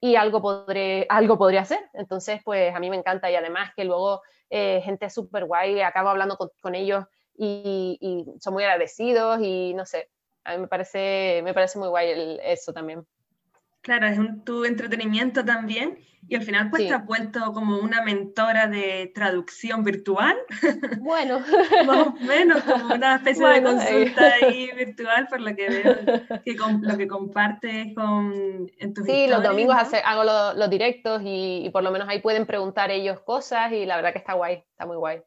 [0.00, 1.80] y algo, podré, algo hacer.
[1.92, 6.08] Entonces, pues a mí me encanta y además que luego eh, gente súper guay, acabo
[6.08, 7.04] hablando con, ellos
[7.36, 10.10] y, son muy agradecidos y no sé,
[10.44, 13.06] a mí me parece, me parece muy guay eso también.
[13.82, 18.02] Claro, es un, tu entretenimiento también y al final pues te has vuelto como una
[18.02, 20.36] mentora de traducción virtual.
[21.00, 21.40] Bueno.
[21.86, 26.56] Más o menos, como una especie de consulta ahí virtual por lo que veo, que
[26.82, 31.82] lo que compartes con, en tus Sí, los domingos hago los, directos y, y por
[31.82, 34.96] lo menos ahí pueden preguntar ellos cosas y la verdad que está guay, está muy
[34.96, 35.22] guay.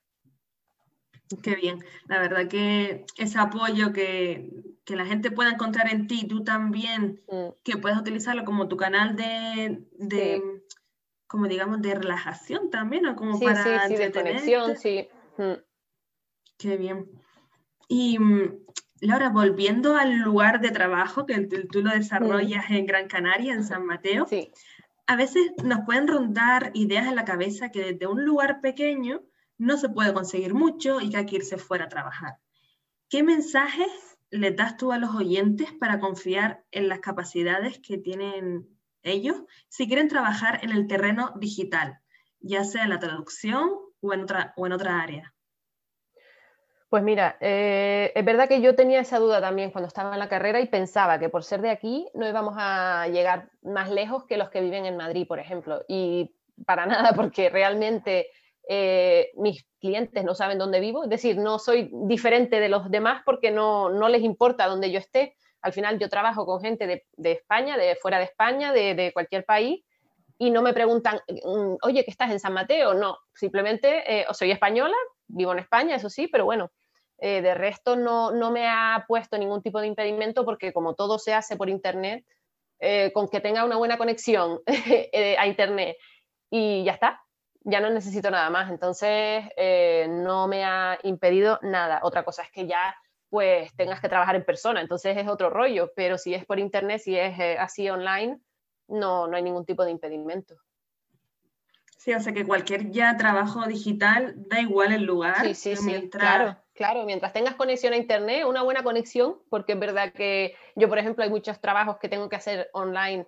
[1.41, 4.49] Qué bien, la verdad que ese apoyo que,
[4.85, 7.61] que la gente pueda encontrar en ti, tú también, mm.
[7.63, 10.41] que puedas utilizarlo como tu canal de, de
[11.27, 15.07] como digamos, de relajación también, o como para sí, sí, de conexión, sí.
[15.37, 15.53] Mm.
[16.57, 17.09] Qué bien.
[17.87, 18.65] Y mm,
[19.01, 23.85] Laura, volviendo al lugar de trabajo, que tú lo desarrollas en Gran Canaria, en San
[23.85, 24.27] Mateo,
[25.07, 29.23] a veces nos pueden rondar ideas en la cabeza que desde un lugar pequeño
[29.57, 32.37] no se puede conseguir mucho y que hay que irse fuera a trabajar.
[33.09, 38.67] ¿Qué mensajes le das tú a los oyentes para confiar en las capacidades que tienen
[39.03, 41.99] ellos si quieren trabajar en el terreno digital,
[42.39, 43.69] ya sea en la traducción
[44.01, 45.35] o en otra, o en otra área?
[46.89, 50.29] Pues mira, eh, es verdad que yo tenía esa duda también cuando estaba en la
[50.29, 54.37] carrera y pensaba que por ser de aquí no íbamos a llegar más lejos que
[54.37, 55.83] los que viven en Madrid, por ejemplo.
[55.87, 58.29] Y para nada, porque realmente
[58.69, 63.21] eh, mis clientes no saben dónde vivo, es decir, no soy diferente de los demás
[63.25, 65.35] porque no, no les importa dónde yo esté.
[65.61, 69.11] Al final yo trabajo con gente de, de España, de fuera de España, de, de,
[69.11, 69.83] cualquier país,
[70.37, 72.93] y no me preguntan, mm, oye, ¿que estás en San Mateo?
[72.93, 74.95] No, simplemente eh, soy española,
[75.27, 76.71] vivo en España, eso sí, pero bueno,
[77.19, 81.19] eh, de resto no, no me ha puesto ningún tipo de impedimento porque como todo
[81.19, 82.25] se hace por Internet,
[83.13, 84.59] con que tenga una buena conexión
[85.37, 85.95] a Internet
[86.49, 87.22] y ya está,
[87.63, 91.99] ya no necesito nada más, entonces eh, no me ha impedido nada.
[92.03, 92.95] Otra cosa es que ya
[93.29, 97.01] pues tengas que trabajar en persona, entonces es otro rollo, pero si es por internet,
[97.03, 98.39] si es eh, así online,
[98.87, 100.55] no, no hay ningún tipo de impedimento.
[101.97, 105.39] Sí, o sea que cualquier ya trabajo digital, da igual el lugar.
[105.41, 109.79] Sí, sí, sí, claro, claro, mientras tengas conexión a internet, una buena conexión, porque es
[109.79, 113.25] verdad que yo, por ejemplo, hay muchos trabajos que tengo que hacer online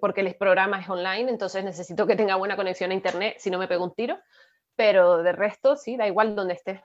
[0.00, 3.58] porque el programa es online, entonces necesito que tenga buena conexión a internet, si no
[3.58, 4.18] me pego un tiro,
[4.76, 6.84] pero de resto sí, da igual donde esté.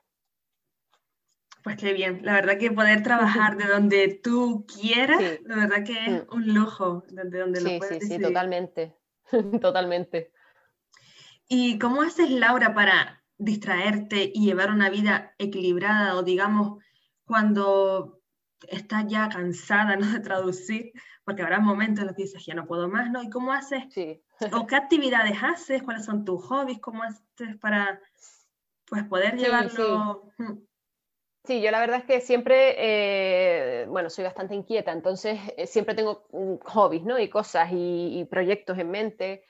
[1.63, 5.93] Pues qué bien, la verdad que poder trabajar de donde tú quieras, la verdad que
[5.93, 6.33] es mm.
[6.33, 8.95] un lujo, desde donde lo puedes Sí, sí, totalmente,
[9.61, 10.31] totalmente.
[11.47, 16.83] ¿Y cómo haces, Laura, para distraerte y llevar una vida equilibrada o digamos,
[17.25, 18.18] cuando
[18.67, 20.11] estás ya cansada ¿no?
[20.11, 20.91] de traducir,
[21.23, 23.21] porque habrá momentos en los que dices, ya no puedo más, ¿no?
[23.23, 23.83] ¿Y cómo haces?
[23.89, 24.21] Sí.
[24.53, 25.83] ¿O qué actividades haces?
[25.83, 26.79] ¿Cuáles son tus hobbies?
[26.79, 28.01] ¿Cómo haces para
[28.85, 30.31] pues, poder llevarlo?
[30.37, 30.53] Mm.
[31.45, 31.61] Sí.
[31.61, 36.27] yo la verdad es que siempre, eh, bueno, soy bastante inquieta, entonces eh, siempre tengo
[36.31, 37.17] mm, hobbies, ¿no?
[37.17, 39.45] Y cosas y, proyectos en mente.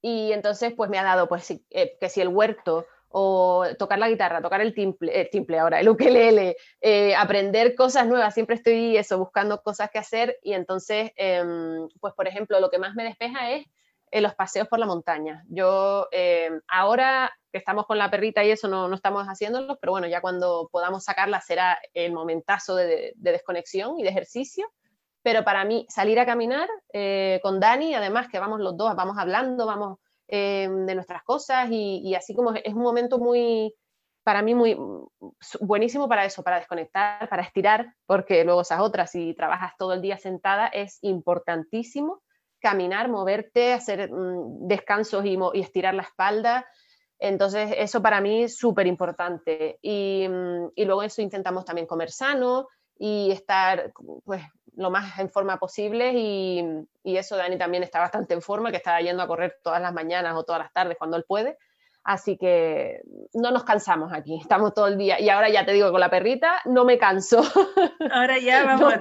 [0.00, 4.08] Y entonces, pues me ha dado, pues, eh, que si el huerto o tocar la
[4.08, 8.96] guitarra, tocar el timple, el timple ahora, el ukelele, eh, aprender cosas nuevas, siempre estoy
[8.96, 13.04] eso, buscando cosas que hacer y entonces, em, pues por ejemplo, lo que más me
[13.04, 13.66] despeja es
[14.10, 15.44] eh, los paseos por la montaña.
[15.48, 19.92] Yo em, ahora que estamos con la perrita y eso no, no estamos haciéndolo, pero
[19.92, 24.70] bueno, ya cuando podamos sacarla será el momentazo de, de desconexión y de ejercicio.
[25.22, 29.18] Pero para mí, salir a caminar eh, con Dani, además que vamos los dos, vamos
[29.18, 29.98] hablando, vamos
[30.30, 33.74] Em, de nuestras cosas y, así como es un momento muy,
[34.22, 34.76] para mí muy
[35.58, 40.02] buenísimo para eso, para desconectar, para estirar, porque luego esas otras, si trabajas todo el
[40.02, 42.22] día sentada, es importantísimo
[42.60, 46.66] caminar, moverte, hacer mm, descansos y, estirar la espalda.
[47.18, 49.78] Entonces, eso para mí es súper importante.
[49.80, 53.92] Y, mm, y, luego eso intentamos también comer sano y estar
[54.26, 54.42] pues,
[54.78, 56.64] lo más en forma posible y,
[57.02, 59.92] y, eso Dani también está bastante en forma, que está yendo a correr todas las
[59.92, 61.58] mañanas o todas las tardes cuando él puede.
[62.04, 63.02] Así que
[63.34, 65.20] no nos cansamos aquí, estamos todo el día.
[65.20, 67.42] Y ahora ya te digo, con la perrita no me canso.
[68.12, 68.94] Ahora ya vamos.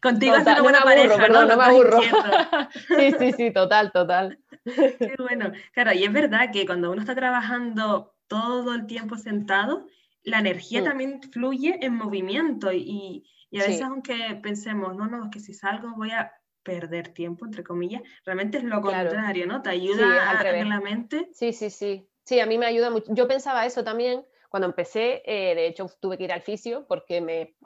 [0.00, 2.00] Contigo es una buena no pareja, perdón, no, me aburro.
[2.96, 4.38] sí, sí, sí, total, total.
[4.64, 5.52] Qué bueno.
[5.74, 9.84] Claro, y es verdad que cuando uno está trabajando todo el tiempo sentado,
[10.22, 10.84] la energía mm.
[10.84, 15.52] también fluye en movimiento y, y a veces aunque pensemos, no, no, es que si
[15.52, 19.60] salgo voy a perder tiempo, entre comillas, realmente es lo contrario, ¿no?
[19.60, 21.28] Te ayuda a la mente.
[21.32, 22.08] Sí, sí, sí.
[22.24, 23.12] Sí, a mí me ayuda mucho.
[23.12, 27.20] Yo pensaba eso también cuando empecé, eh, de hecho tuve que ir al fisio porque
[27.20, 27.56] me,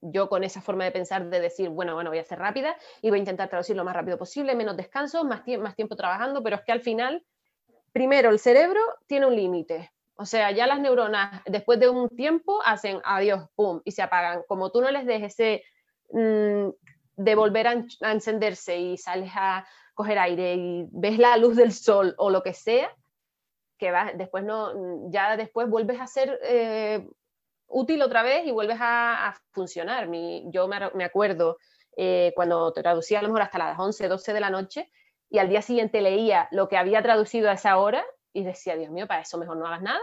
[0.00, 3.10] yo con esa forma de pensar de decir, bueno, bueno, voy a ser rápida y
[3.10, 6.56] voy a intentar traducir lo más rápido posible, menos descanso, más, más tiempo trabajando, pero
[6.56, 7.24] es que al final,
[7.92, 9.92] primero, el cerebro tiene un límite.
[10.20, 14.42] O sea, ya las neuronas después de un tiempo hacen adiós, pum, y se apagan.
[14.48, 15.62] Como tú no les dejes ese
[16.10, 16.70] mm,
[17.16, 22.16] de volver a, encenderse y sales a coger aire y ves la luz del sol
[22.18, 22.92] o lo que sea,
[23.78, 27.08] que va, después no, mm, ya después vuelves a ser eh,
[27.68, 30.08] útil otra vez y vuelves a, funcionar.
[30.46, 31.58] yo me, acuerdo
[31.96, 34.90] eh, cuando traducía a lo mejor hasta las 11, 12 de la noche
[35.30, 38.90] y al día siguiente leía lo que había traducido a esa hora y decía, Dios
[38.90, 40.00] mío, para eso mejor no hagas nada,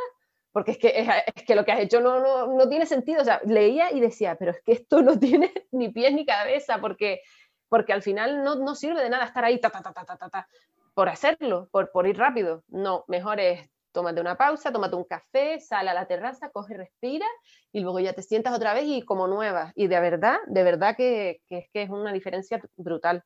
[0.51, 3.21] porque es que, es, que lo que has hecho no, no, no, tiene sentido.
[3.21, 6.79] O sea, leía y decía, pero es que esto no tiene ni pies ni cabeza,
[6.79, 7.21] porque,
[7.69, 10.29] porque al final no, no sirve de nada estar ahí ta, ta, ta, ta, ta,
[10.29, 10.47] ta,
[10.93, 12.63] por hacerlo, por, por ir rápido.
[12.67, 17.25] No, mejor es tómate una pausa, tómate un café, sal a la terraza, coge, respira
[17.71, 19.71] y luego ya te sientas otra vez y como nueva.
[19.75, 23.23] Y de verdad, de verdad que, que es que es una diferencia brutal.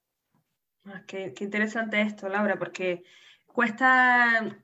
[0.86, 3.04] Ah, qué, qué, interesante esto, Laura, porque
[3.48, 4.58] cuesta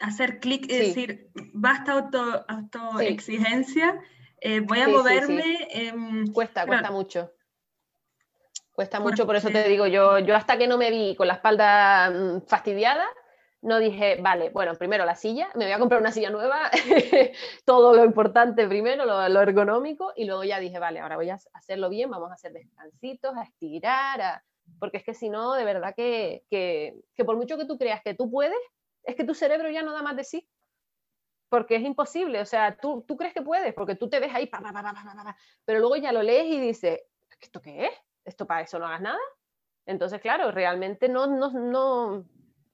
[0.00, 4.00] hacer clic y decir, basta auto, autoexigencia,
[4.40, 5.68] eh, voy a moverme.
[5.70, 7.32] Em, cuesta, cuesta mucho.
[8.72, 11.34] Cuesta mucho, por eso te digo, yo, yo hasta que no me vi con la
[11.34, 13.06] espalda mm, fastidiada,
[13.62, 16.70] no dije, vale, bueno, primero la silla, me voy a comprar una silla nueva,
[17.64, 21.88] todo lo importante primero, lo, ergonómico, y luego ya dije, vale, ahora voy a hacerlo
[21.88, 24.42] bien, vamos a hacer descansitos, a estirar,
[24.78, 28.02] porque es que si no, de verdad que, que, que, por mucho que tú creas
[28.02, 28.58] que tú puedes,
[29.06, 30.48] es que tu cerebro ya no da más de sí.
[31.48, 34.50] Porque es imposible, o sea, tú, tú crees que puedes, porque tú te ves ahí,
[35.64, 37.00] pero luego ya lo lees y dices,
[37.40, 37.92] ¿esto qué es?
[38.24, 39.20] ¿Esto para eso no hagas nada?
[39.86, 42.26] Entonces, claro, realmente no, no, no,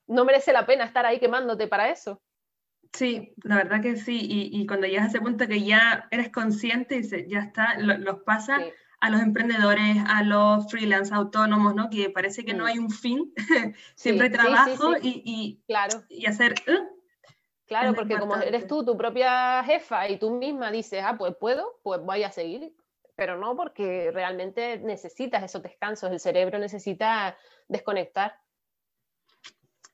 [0.06, 2.22] no merece la pena estar ahí quemándote para eso.
[2.94, 4.18] Sí, la verdad que sí.
[4.22, 8.58] Y, cuando llegas a ese punto que ya eres consciente y ya está, los pasa
[9.02, 11.90] a los emprendedores, a los freelance autónomos, ¿no?
[11.90, 12.66] Que parece que no mm.
[12.68, 13.34] hay un fin,
[13.96, 16.04] siempre trabajo y, claro.
[16.08, 16.54] y hacer...
[16.68, 16.78] ¿eh?
[17.66, 21.80] Claro, porque como eres tú, tu propia jefa, y tú misma dices, ah, pues puedo,
[21.82, 22.76] pues voy a seguir,
[23.16, 27.36] pero no porque realmente necesitas esos descansos, el cerebro necesita
[27.66, 28.38] desconectar.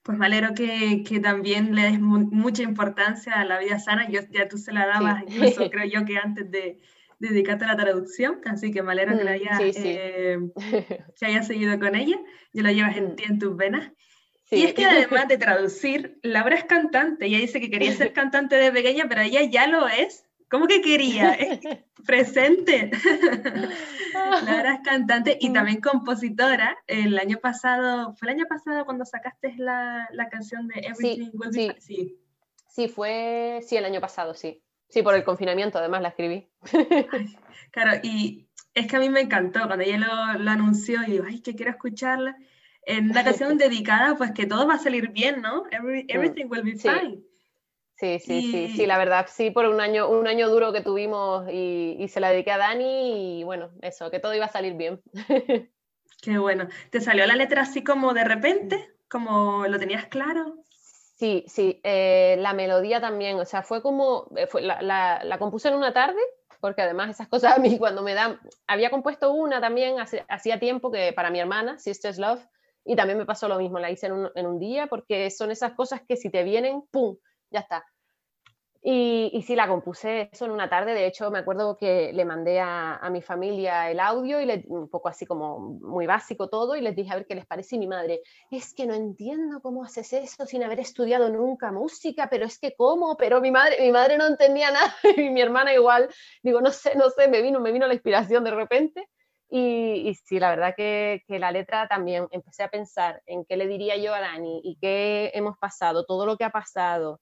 [0.02, 4.20] Pues me alegro que, que también le des mucha importancia a la vida sana, yo
[4.30, 6.82] ya tú se la dabas, incluso creo yo que antes de,
[7.18, 10.38] dedicarte a la traducción, así que me alegro que, la mm, haya, eh,
[11.22, 12.18] hayas seguido con ella,
[12.52, 13.16] y lo llevas en, mm.
[13.28, 13.92] en tus venas.
[14.50, 18.56] Y es que además de traducir, Laura es cantante, ella dice que quería ser cantante
[18.56, 20.24] de pequeña, pero ella ya lo es.
[20.50, 21.32] ¿Cómo que quería?
[21.34, 21.60] Es
[22.06, 22.90] presente.
[24.14, 25.52] Laura es cantante y mm.
[25.52, 26.78] también compositora.
[26.86, 31.50] El año pasado, ¿fue el año pasado cuando sacaste la, la canción de Everything Will
[31.52, 32.18] Be sí.
[32.66, 34.62] sí, fue, sí, el año pasado, sí.
[34.88, 36.48] Sí, por el confinamiento además la escribí.
[37.70, 41.24] claro, y Es que a mí me encantó cuando ella lo, lo anunció y digo,
[41.28, 42.36] ay, que quiero escucharla.
[42.82, 45.64] En una canción dedicada, pues que todo va a salir bien, ¿no?
[45.64, 47.22] Mm, everything will be fine.
[47.96, 51.48] Sí, sí, sí, sí, la verdad, sí, por un año, un año duro que tuvimos
[51.50, 54.74] y, y, se la dediqué a Dani y bueno, eso, que todo iba a salir
[54.74, 55.02] bien.
[56.22, 56.68] Qué bueno.
[56.90, 58.94] ¿Te salió la letra así como de repente?
[59.08, 60.62] ¿Como lo tenías claro?
[61.18, 64.80] Sí, sí, eh, la melodía también, o sea, fue como, eh, fue, la,
[65.24, 66.20] la, compuse en una tarde,
[66.60, 68.38] porque además esas cosas a mí cuando me dan,
[68.68, 69.96] había compuesto una también
[70.28, 72.46] hacía tiempo que para mi hermana, Sisters Love,
[72.84, 75.50] y también me pasó lo mismo, la hice en un, en un día, porque son
[75.50, 77.16] esas cosas que si te vienen, ¡pum!
[77.50, 77.84] ya está.
[78.80, 80.94] Y, y, sí, la compuse eso en una tarde.
[80.94, 84.88] De hecho, me acuerdo que le mandé a, mi familia el audio y le, un
[84.88, 87.74] poco así como muy básico todo y les dije a ver qué les parece.
[87.76, 88.20] Y mi madre,
[88.50, 92.74] es que no entiendo cómo haces eso sin haber estudiado nunca música, pero es que
[92.76, 96.08] cómo, pero mi madre, mi madre no entendía nada y mi hermana igual.
[96.42, 99.08] Digo, no sé, no sé, me vino, me vino la inspiración de repente.
[99.50, 103.56] Y, y, sí, la verdad que, que, la letra también empecé a pensar en qué
[103.56, 107.18] le diría yo a Dani y qué hemos pasado, todo lo que ha pasado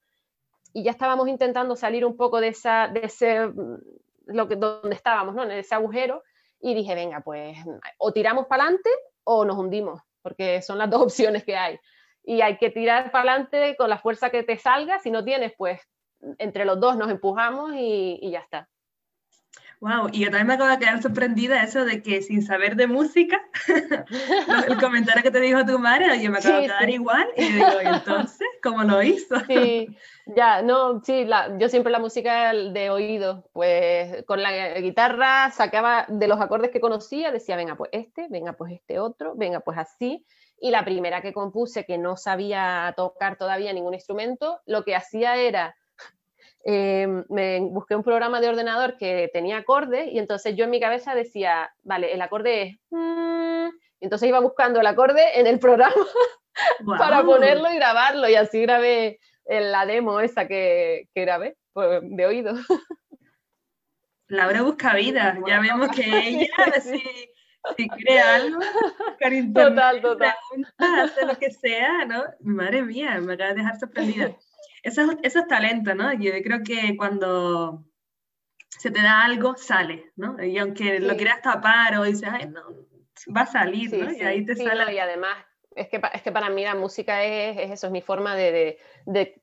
[0.72, 3.78] y ya estábamos intentando salir un poco de, esa, de ese, mm,
[4.26, 5.44] lo que, donde estábamos, ¿no?
[5.44, 6.22] en ese agujero,
[6.60, 7.56] y dije, venga, pues
[7.98, 8.90] o tiramos para adelante
[9.24, 11.78] o nos hundimos, porque son las dos opciones que hay.
[12.22, 15.52] Y hay que tirar para adelante con la fuerza que te salga, si no tienes,
[15.56, 15.80] pues
[16.38, 18.68] entre los dos nos empujamos y, y ya está.
[19.80, 22.86] Wow, y yo también me acabo de quedar sorprendida eso de que sin saber de
[22.86, 23.42] música,
[24.68, 26.92] el comentario que te dijo tu madre, yo me acabo sí, de quedar sí.
[26.92, 29.36] igual y digo, ¿y entonces cómo lo hizo?
[29.46, 29.96] Sí,
[30.34, 36.06] ya, no, sí, la, yo siempre la música de oído, pues con la guitarra sacaba
[36.08, 39.76] de los acordes que conocía, decía, venga, pues este, venga, pues este otro, venga, pues
[39.76, 40.24] así.
[40.58, 45.36] Y la primera que compuse, que no sabía tocar todavía ningún instrumento, lo que hacía
[45.36, 45.76] era
[46.68, 50.80] eh, me busqué un programa de ordenador que tenía acordes y entonces yo en mi
[50.80, 52.76] cabeza decía, vale, el acorde es...
[52.90, 53.68] Mm",
[54.00, 55.94] entonces iba buscando el acorde en el programa
[56.80, 56.98] wow.
[56.98, 62.26] para ponerlo y grabarlo y así grabé la demo esa que, que grabé pues, de
[62.26, 62.54] oído.
[64.26, 66.48] Laura busca vida, ya vemos que ella
[66.82, 67.00] si,
[67.76, 68.58] si crea algo,
[69.54, 70.34] total, total.
[70.78, 72.24] hace lo que sea, ¿no?
[72.40, 74.36] Madre mía, me acaba de dejar sorprendida.
[74.86, 76.12] Eso, eso es talento, ¿no?
[76.12, 77.84] Yo creo que cuando
[78.68, 80.40] se te da algo, sale, ¿no?
[80.40, 81.04] Y aunque sí.
[81.04, 82.62] lo quieras tapar o dices, ay, no,
[83.36, 84.10] va a salir, sí, ¿no?
[84.10, 84.84] Sí, y ahí te sale.
[84.84, 85.36] No, y además,
[85.74, 88.52] es que, es que para mí la música es, es eso, es mi forma de,
[88.52, 89.42] de, de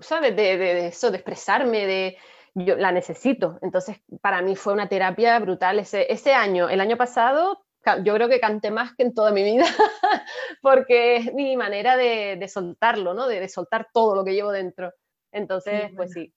[0.00, 0.34] ¿sabes?
[0.34, 2.18] De, de, eso, de expresarme, de,
[2.56, 3.60] yo la necesito.
[3.62, 5.78] Entonces, para mí fue una terapia brutal.
[5.78, 7.64] Ese, ese año, el año pasado,
[8.04, 9.64] yo creo que canté más que en toda mi vida,
[10.62, 13.26] porque es mi manera de, de soltarlo, ¿no?
[13.26, 14.92] De, de, soltar todo lo que llevo dentro.
[15.32, 16.32] Entonces, sí, pues sí.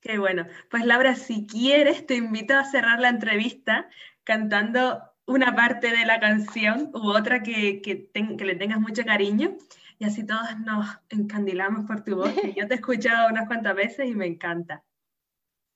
[0.00, 0.46] Qué bueno.
[0.70, 3.88] Pues Laura, si quieres, te invito a cerrar la entrevista
[4.24, 9.56] cantando una parte de la canción u otra que, que, que le tengas mucho cariño
[9.98, 13.74] y así todos nos encandilamos por tu voz, que yo te he escuchado unas cuantas
[13.74, 14.82] veces y me encanta.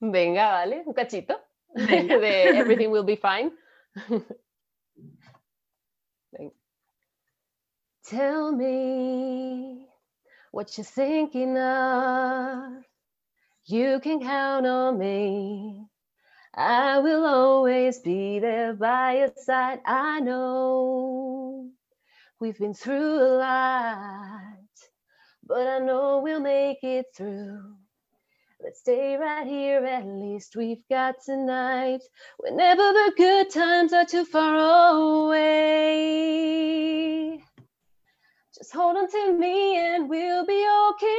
[0.00, 1.40] Venga, vale, un cachito
[1.74, 2.18] Venga.
[2.18, 3.52] de Everything Will Be Fine.
[8.06, 9.86] Tell me
[10.52, 12.84] what you're thinking of.
[13.66, 15.86] You can count on me.
[16.54, 19.80] I will always be there by your side.
[19.86, 21.70] I know
[22.40, 24.42] we've been through a lot,
[25.46, 27.76] but I know we'll make it through.
[28.68, 32.02] Let's stay right here, at least we've got tonight.
[32.36, 35.42] Whenever the good times are too far away,
[38.54, 41.16] just hold on to me and we'll be okay.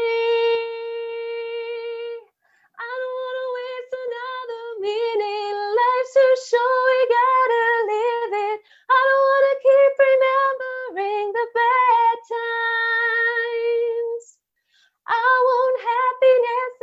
[2.78, 5.58] I don't want to waste another minute.
[5.74, 8.62] Life's too short, we gotta live it.
[8.94, 13.10] I don't want to keep remembering the bad times.
[15.10, 16.79] I want happiness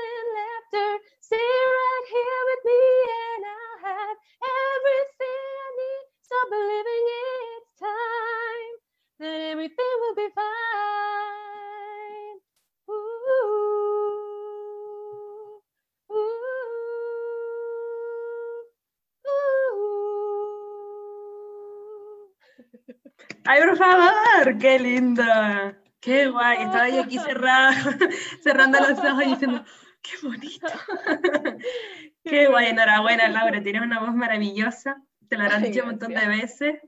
[0.72, 0.98] laughter.
[1.20, 2.80] Stay right here with me,
[3.22, 6.06] and I'll have everything I need.
[6.22, 8.74] Stop believing it's time
[9.20, 10.44] that everything will be fine.
[12.90, 12.94] Ooh,
[16.12, 16.30] ooh, ooh.
[23.46, 24.58] ¡Ay, por favor!
[24.58, 25.78] ¡Qué linda!
[26.00, 26.62] ¡Qué guay!
[26.62, 27.72] Estaba yo aquí cerrada,
[28.42, 29.64] cerrando los ojos y diciendo,
[30.06, 30.66] ¡qué bonito!
[32.24, 32.66] ¡Qué guay!
[32.66, 35.02] Enhorabuena, Laura, tienes una voz maravillosa.
[35.28, 36.80] Te lo habrán dicho un montón de veces.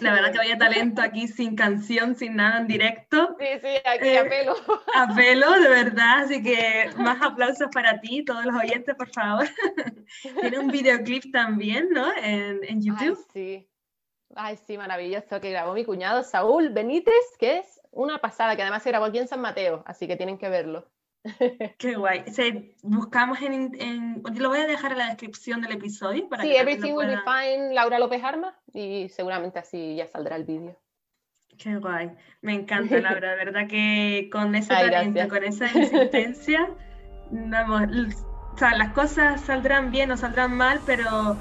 [0.00, 3.34] La verdad que vaya talento aquí sin canción, sin nada en directo.
[3.38, 4.54] Sí, sí, aquí a pelo.
[4.94, 6.24] A pelo, de verdad.
[6.24, 9.46] Así que más aplausos para ti, todos los oyentes, por favor.
[10.40, 12.06] Tiene un videoclip también, ¿no?
[12.16, 13.18] En, en YouTube.
[13.18, 13.68] Ay, sí.
[14.34, 18.82] Ay, sí, maravilloso que grabó mi cuñado Saúl Benítez, que es una pasada, que además
[18.82, 20.86] se grabó aquí en San Mateo, así que tienen que verlo.
[21.78, 22.24] Qué guay.
[22.82, 26.28] buscamos en, en, Lo voy a dejar en la descripción del episodio.
[26.28, 30.44] Para sí, Everything Will Be Fine, Laura López Armas, y seguramente así ya saldrá el
[30.44, 30.76] vídeo.
[31.58, 32.12] Qué guay.
[32.40, 33.30] Me encanta, Laura.
[33.30, 36.70] De verdad que con ese talento, con esa insistencia,
[37.30, 37.82] vamos,
[38.54, 41.36] o sea, las cosas saldrán bien o saldrán mal, pero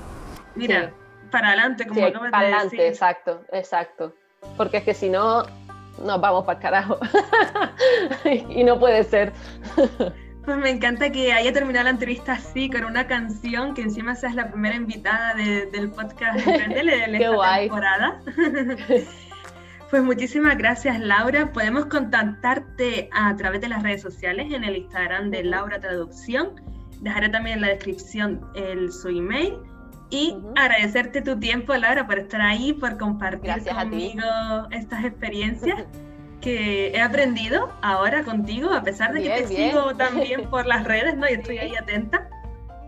[0.55, 0.91] mira,
[1.31, 4.13] para adelante, como sí, Para adelante, exacto, exacto.
[4.55, 5.43] Porque es que si no,
[6.03, 6.97] nos vamos para el carajo.
[8.49, 9.33] y no puede ser.
[10.47, 14.33] Pues me encanta que haya terminado la entrevista así, con una canción que encima seas
[14.33, 16.55] la primera invitada del podcast de
[17.11, 18.21] esta temporada.
[19.89, 21.51] Pues muchísimas gracias, Laura.
[21.53, 26.61] Podemos contactarte a través de las redes sociales en el Instagram de Laura Traducción.
[26.99, 29.57] Dejaré también en la descripción el, su email.
[30.09, 34.23] Y agradecerte tu tiempo, Laura, por estar ahí, por compartir conmigo
[34.71, 35.83] estas experiencias
[36.41, 41.17] que he aprendido ahora contigo, a pesar de que te sigo también por las redes,
[41.17, 41.27] ¿no?
[41.27, 42.29] Y estoy ahí atenta.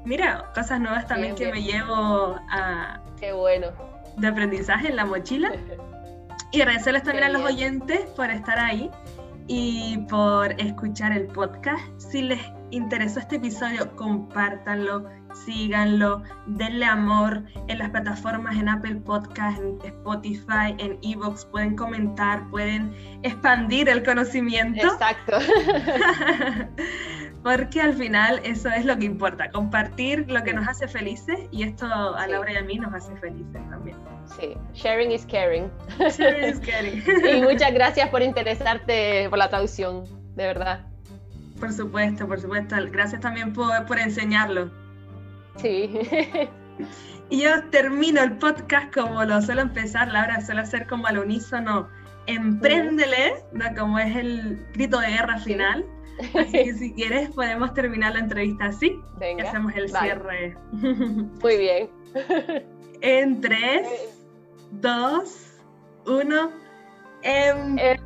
[0.05, 3.01] Mira, cosas nuevas también que me llevo a...
[3.19, 3.67] Qué bueno.
[4.15, 5.51] De aprendizaje en la mochila.
[6.51, 8.89] Y agradecerles también a los oyentes por estar ahí
[9.49, 11.83] y por escuchar el podcast.
[11.97, 12.39] Si les
[12.71, 20.75] interesó este episodio, compártanlo síganlo, denle amor en las plataformas, en Apple Podcast, en Spotify,
[20.77, 22.93] en Evox, pueden comentar, pueden
[23.23, 24.87] expandir el conocimiento.
[24.87, 25.37] Exacto.
[27.43, 31.63] Porque al final eso es lo que importa, compartir lo que nos hace felices y
[31.63, 33.97] esto a Laura y a mí nos hace felices también.
[34.37, 35.71] Sí, sharing is caring.
[35.99, 37.03] Sharing is caring.
[37.37, 40.03] y muchas gracias por interesarte por la traducción,
[40.35, 40.85] de verdad.
[41.59, 42.75] Por supuesto, por supuesto.
[42.91, 44.69] Gracias también por, por enseñarlo.
[45.57, 45.99] Sí.
[47.31, 51.87] Y yo termino el podcast como lo suelo empezar, Laura, suelo hacer como al unísono,
[52.25, 53.35] empréndele,
[53.77, 55.85] como es el grito de guerra final.
[56.33, 58.99] Así que si quieres podemos terminar la entrevista así.
[59.17, 60.55] Venga, hacemos el cierre.
[60.71, 61.89] Muy bien.
[63.01, 63.87] En 3,
[64.71, 65.61] 2,
[66.05, 66.51] 1.
[67.21, 67.99] ¡Empréndele!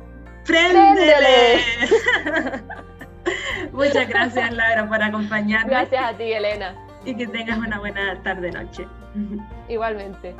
[3.72, 5.70] Muchas gracias, Laura, por acompañarnos.
[5.70, 8.86] Gracias a ti, Elena y que tengas una buena tarde-noche.
[9.68, 10.34] Igualmente.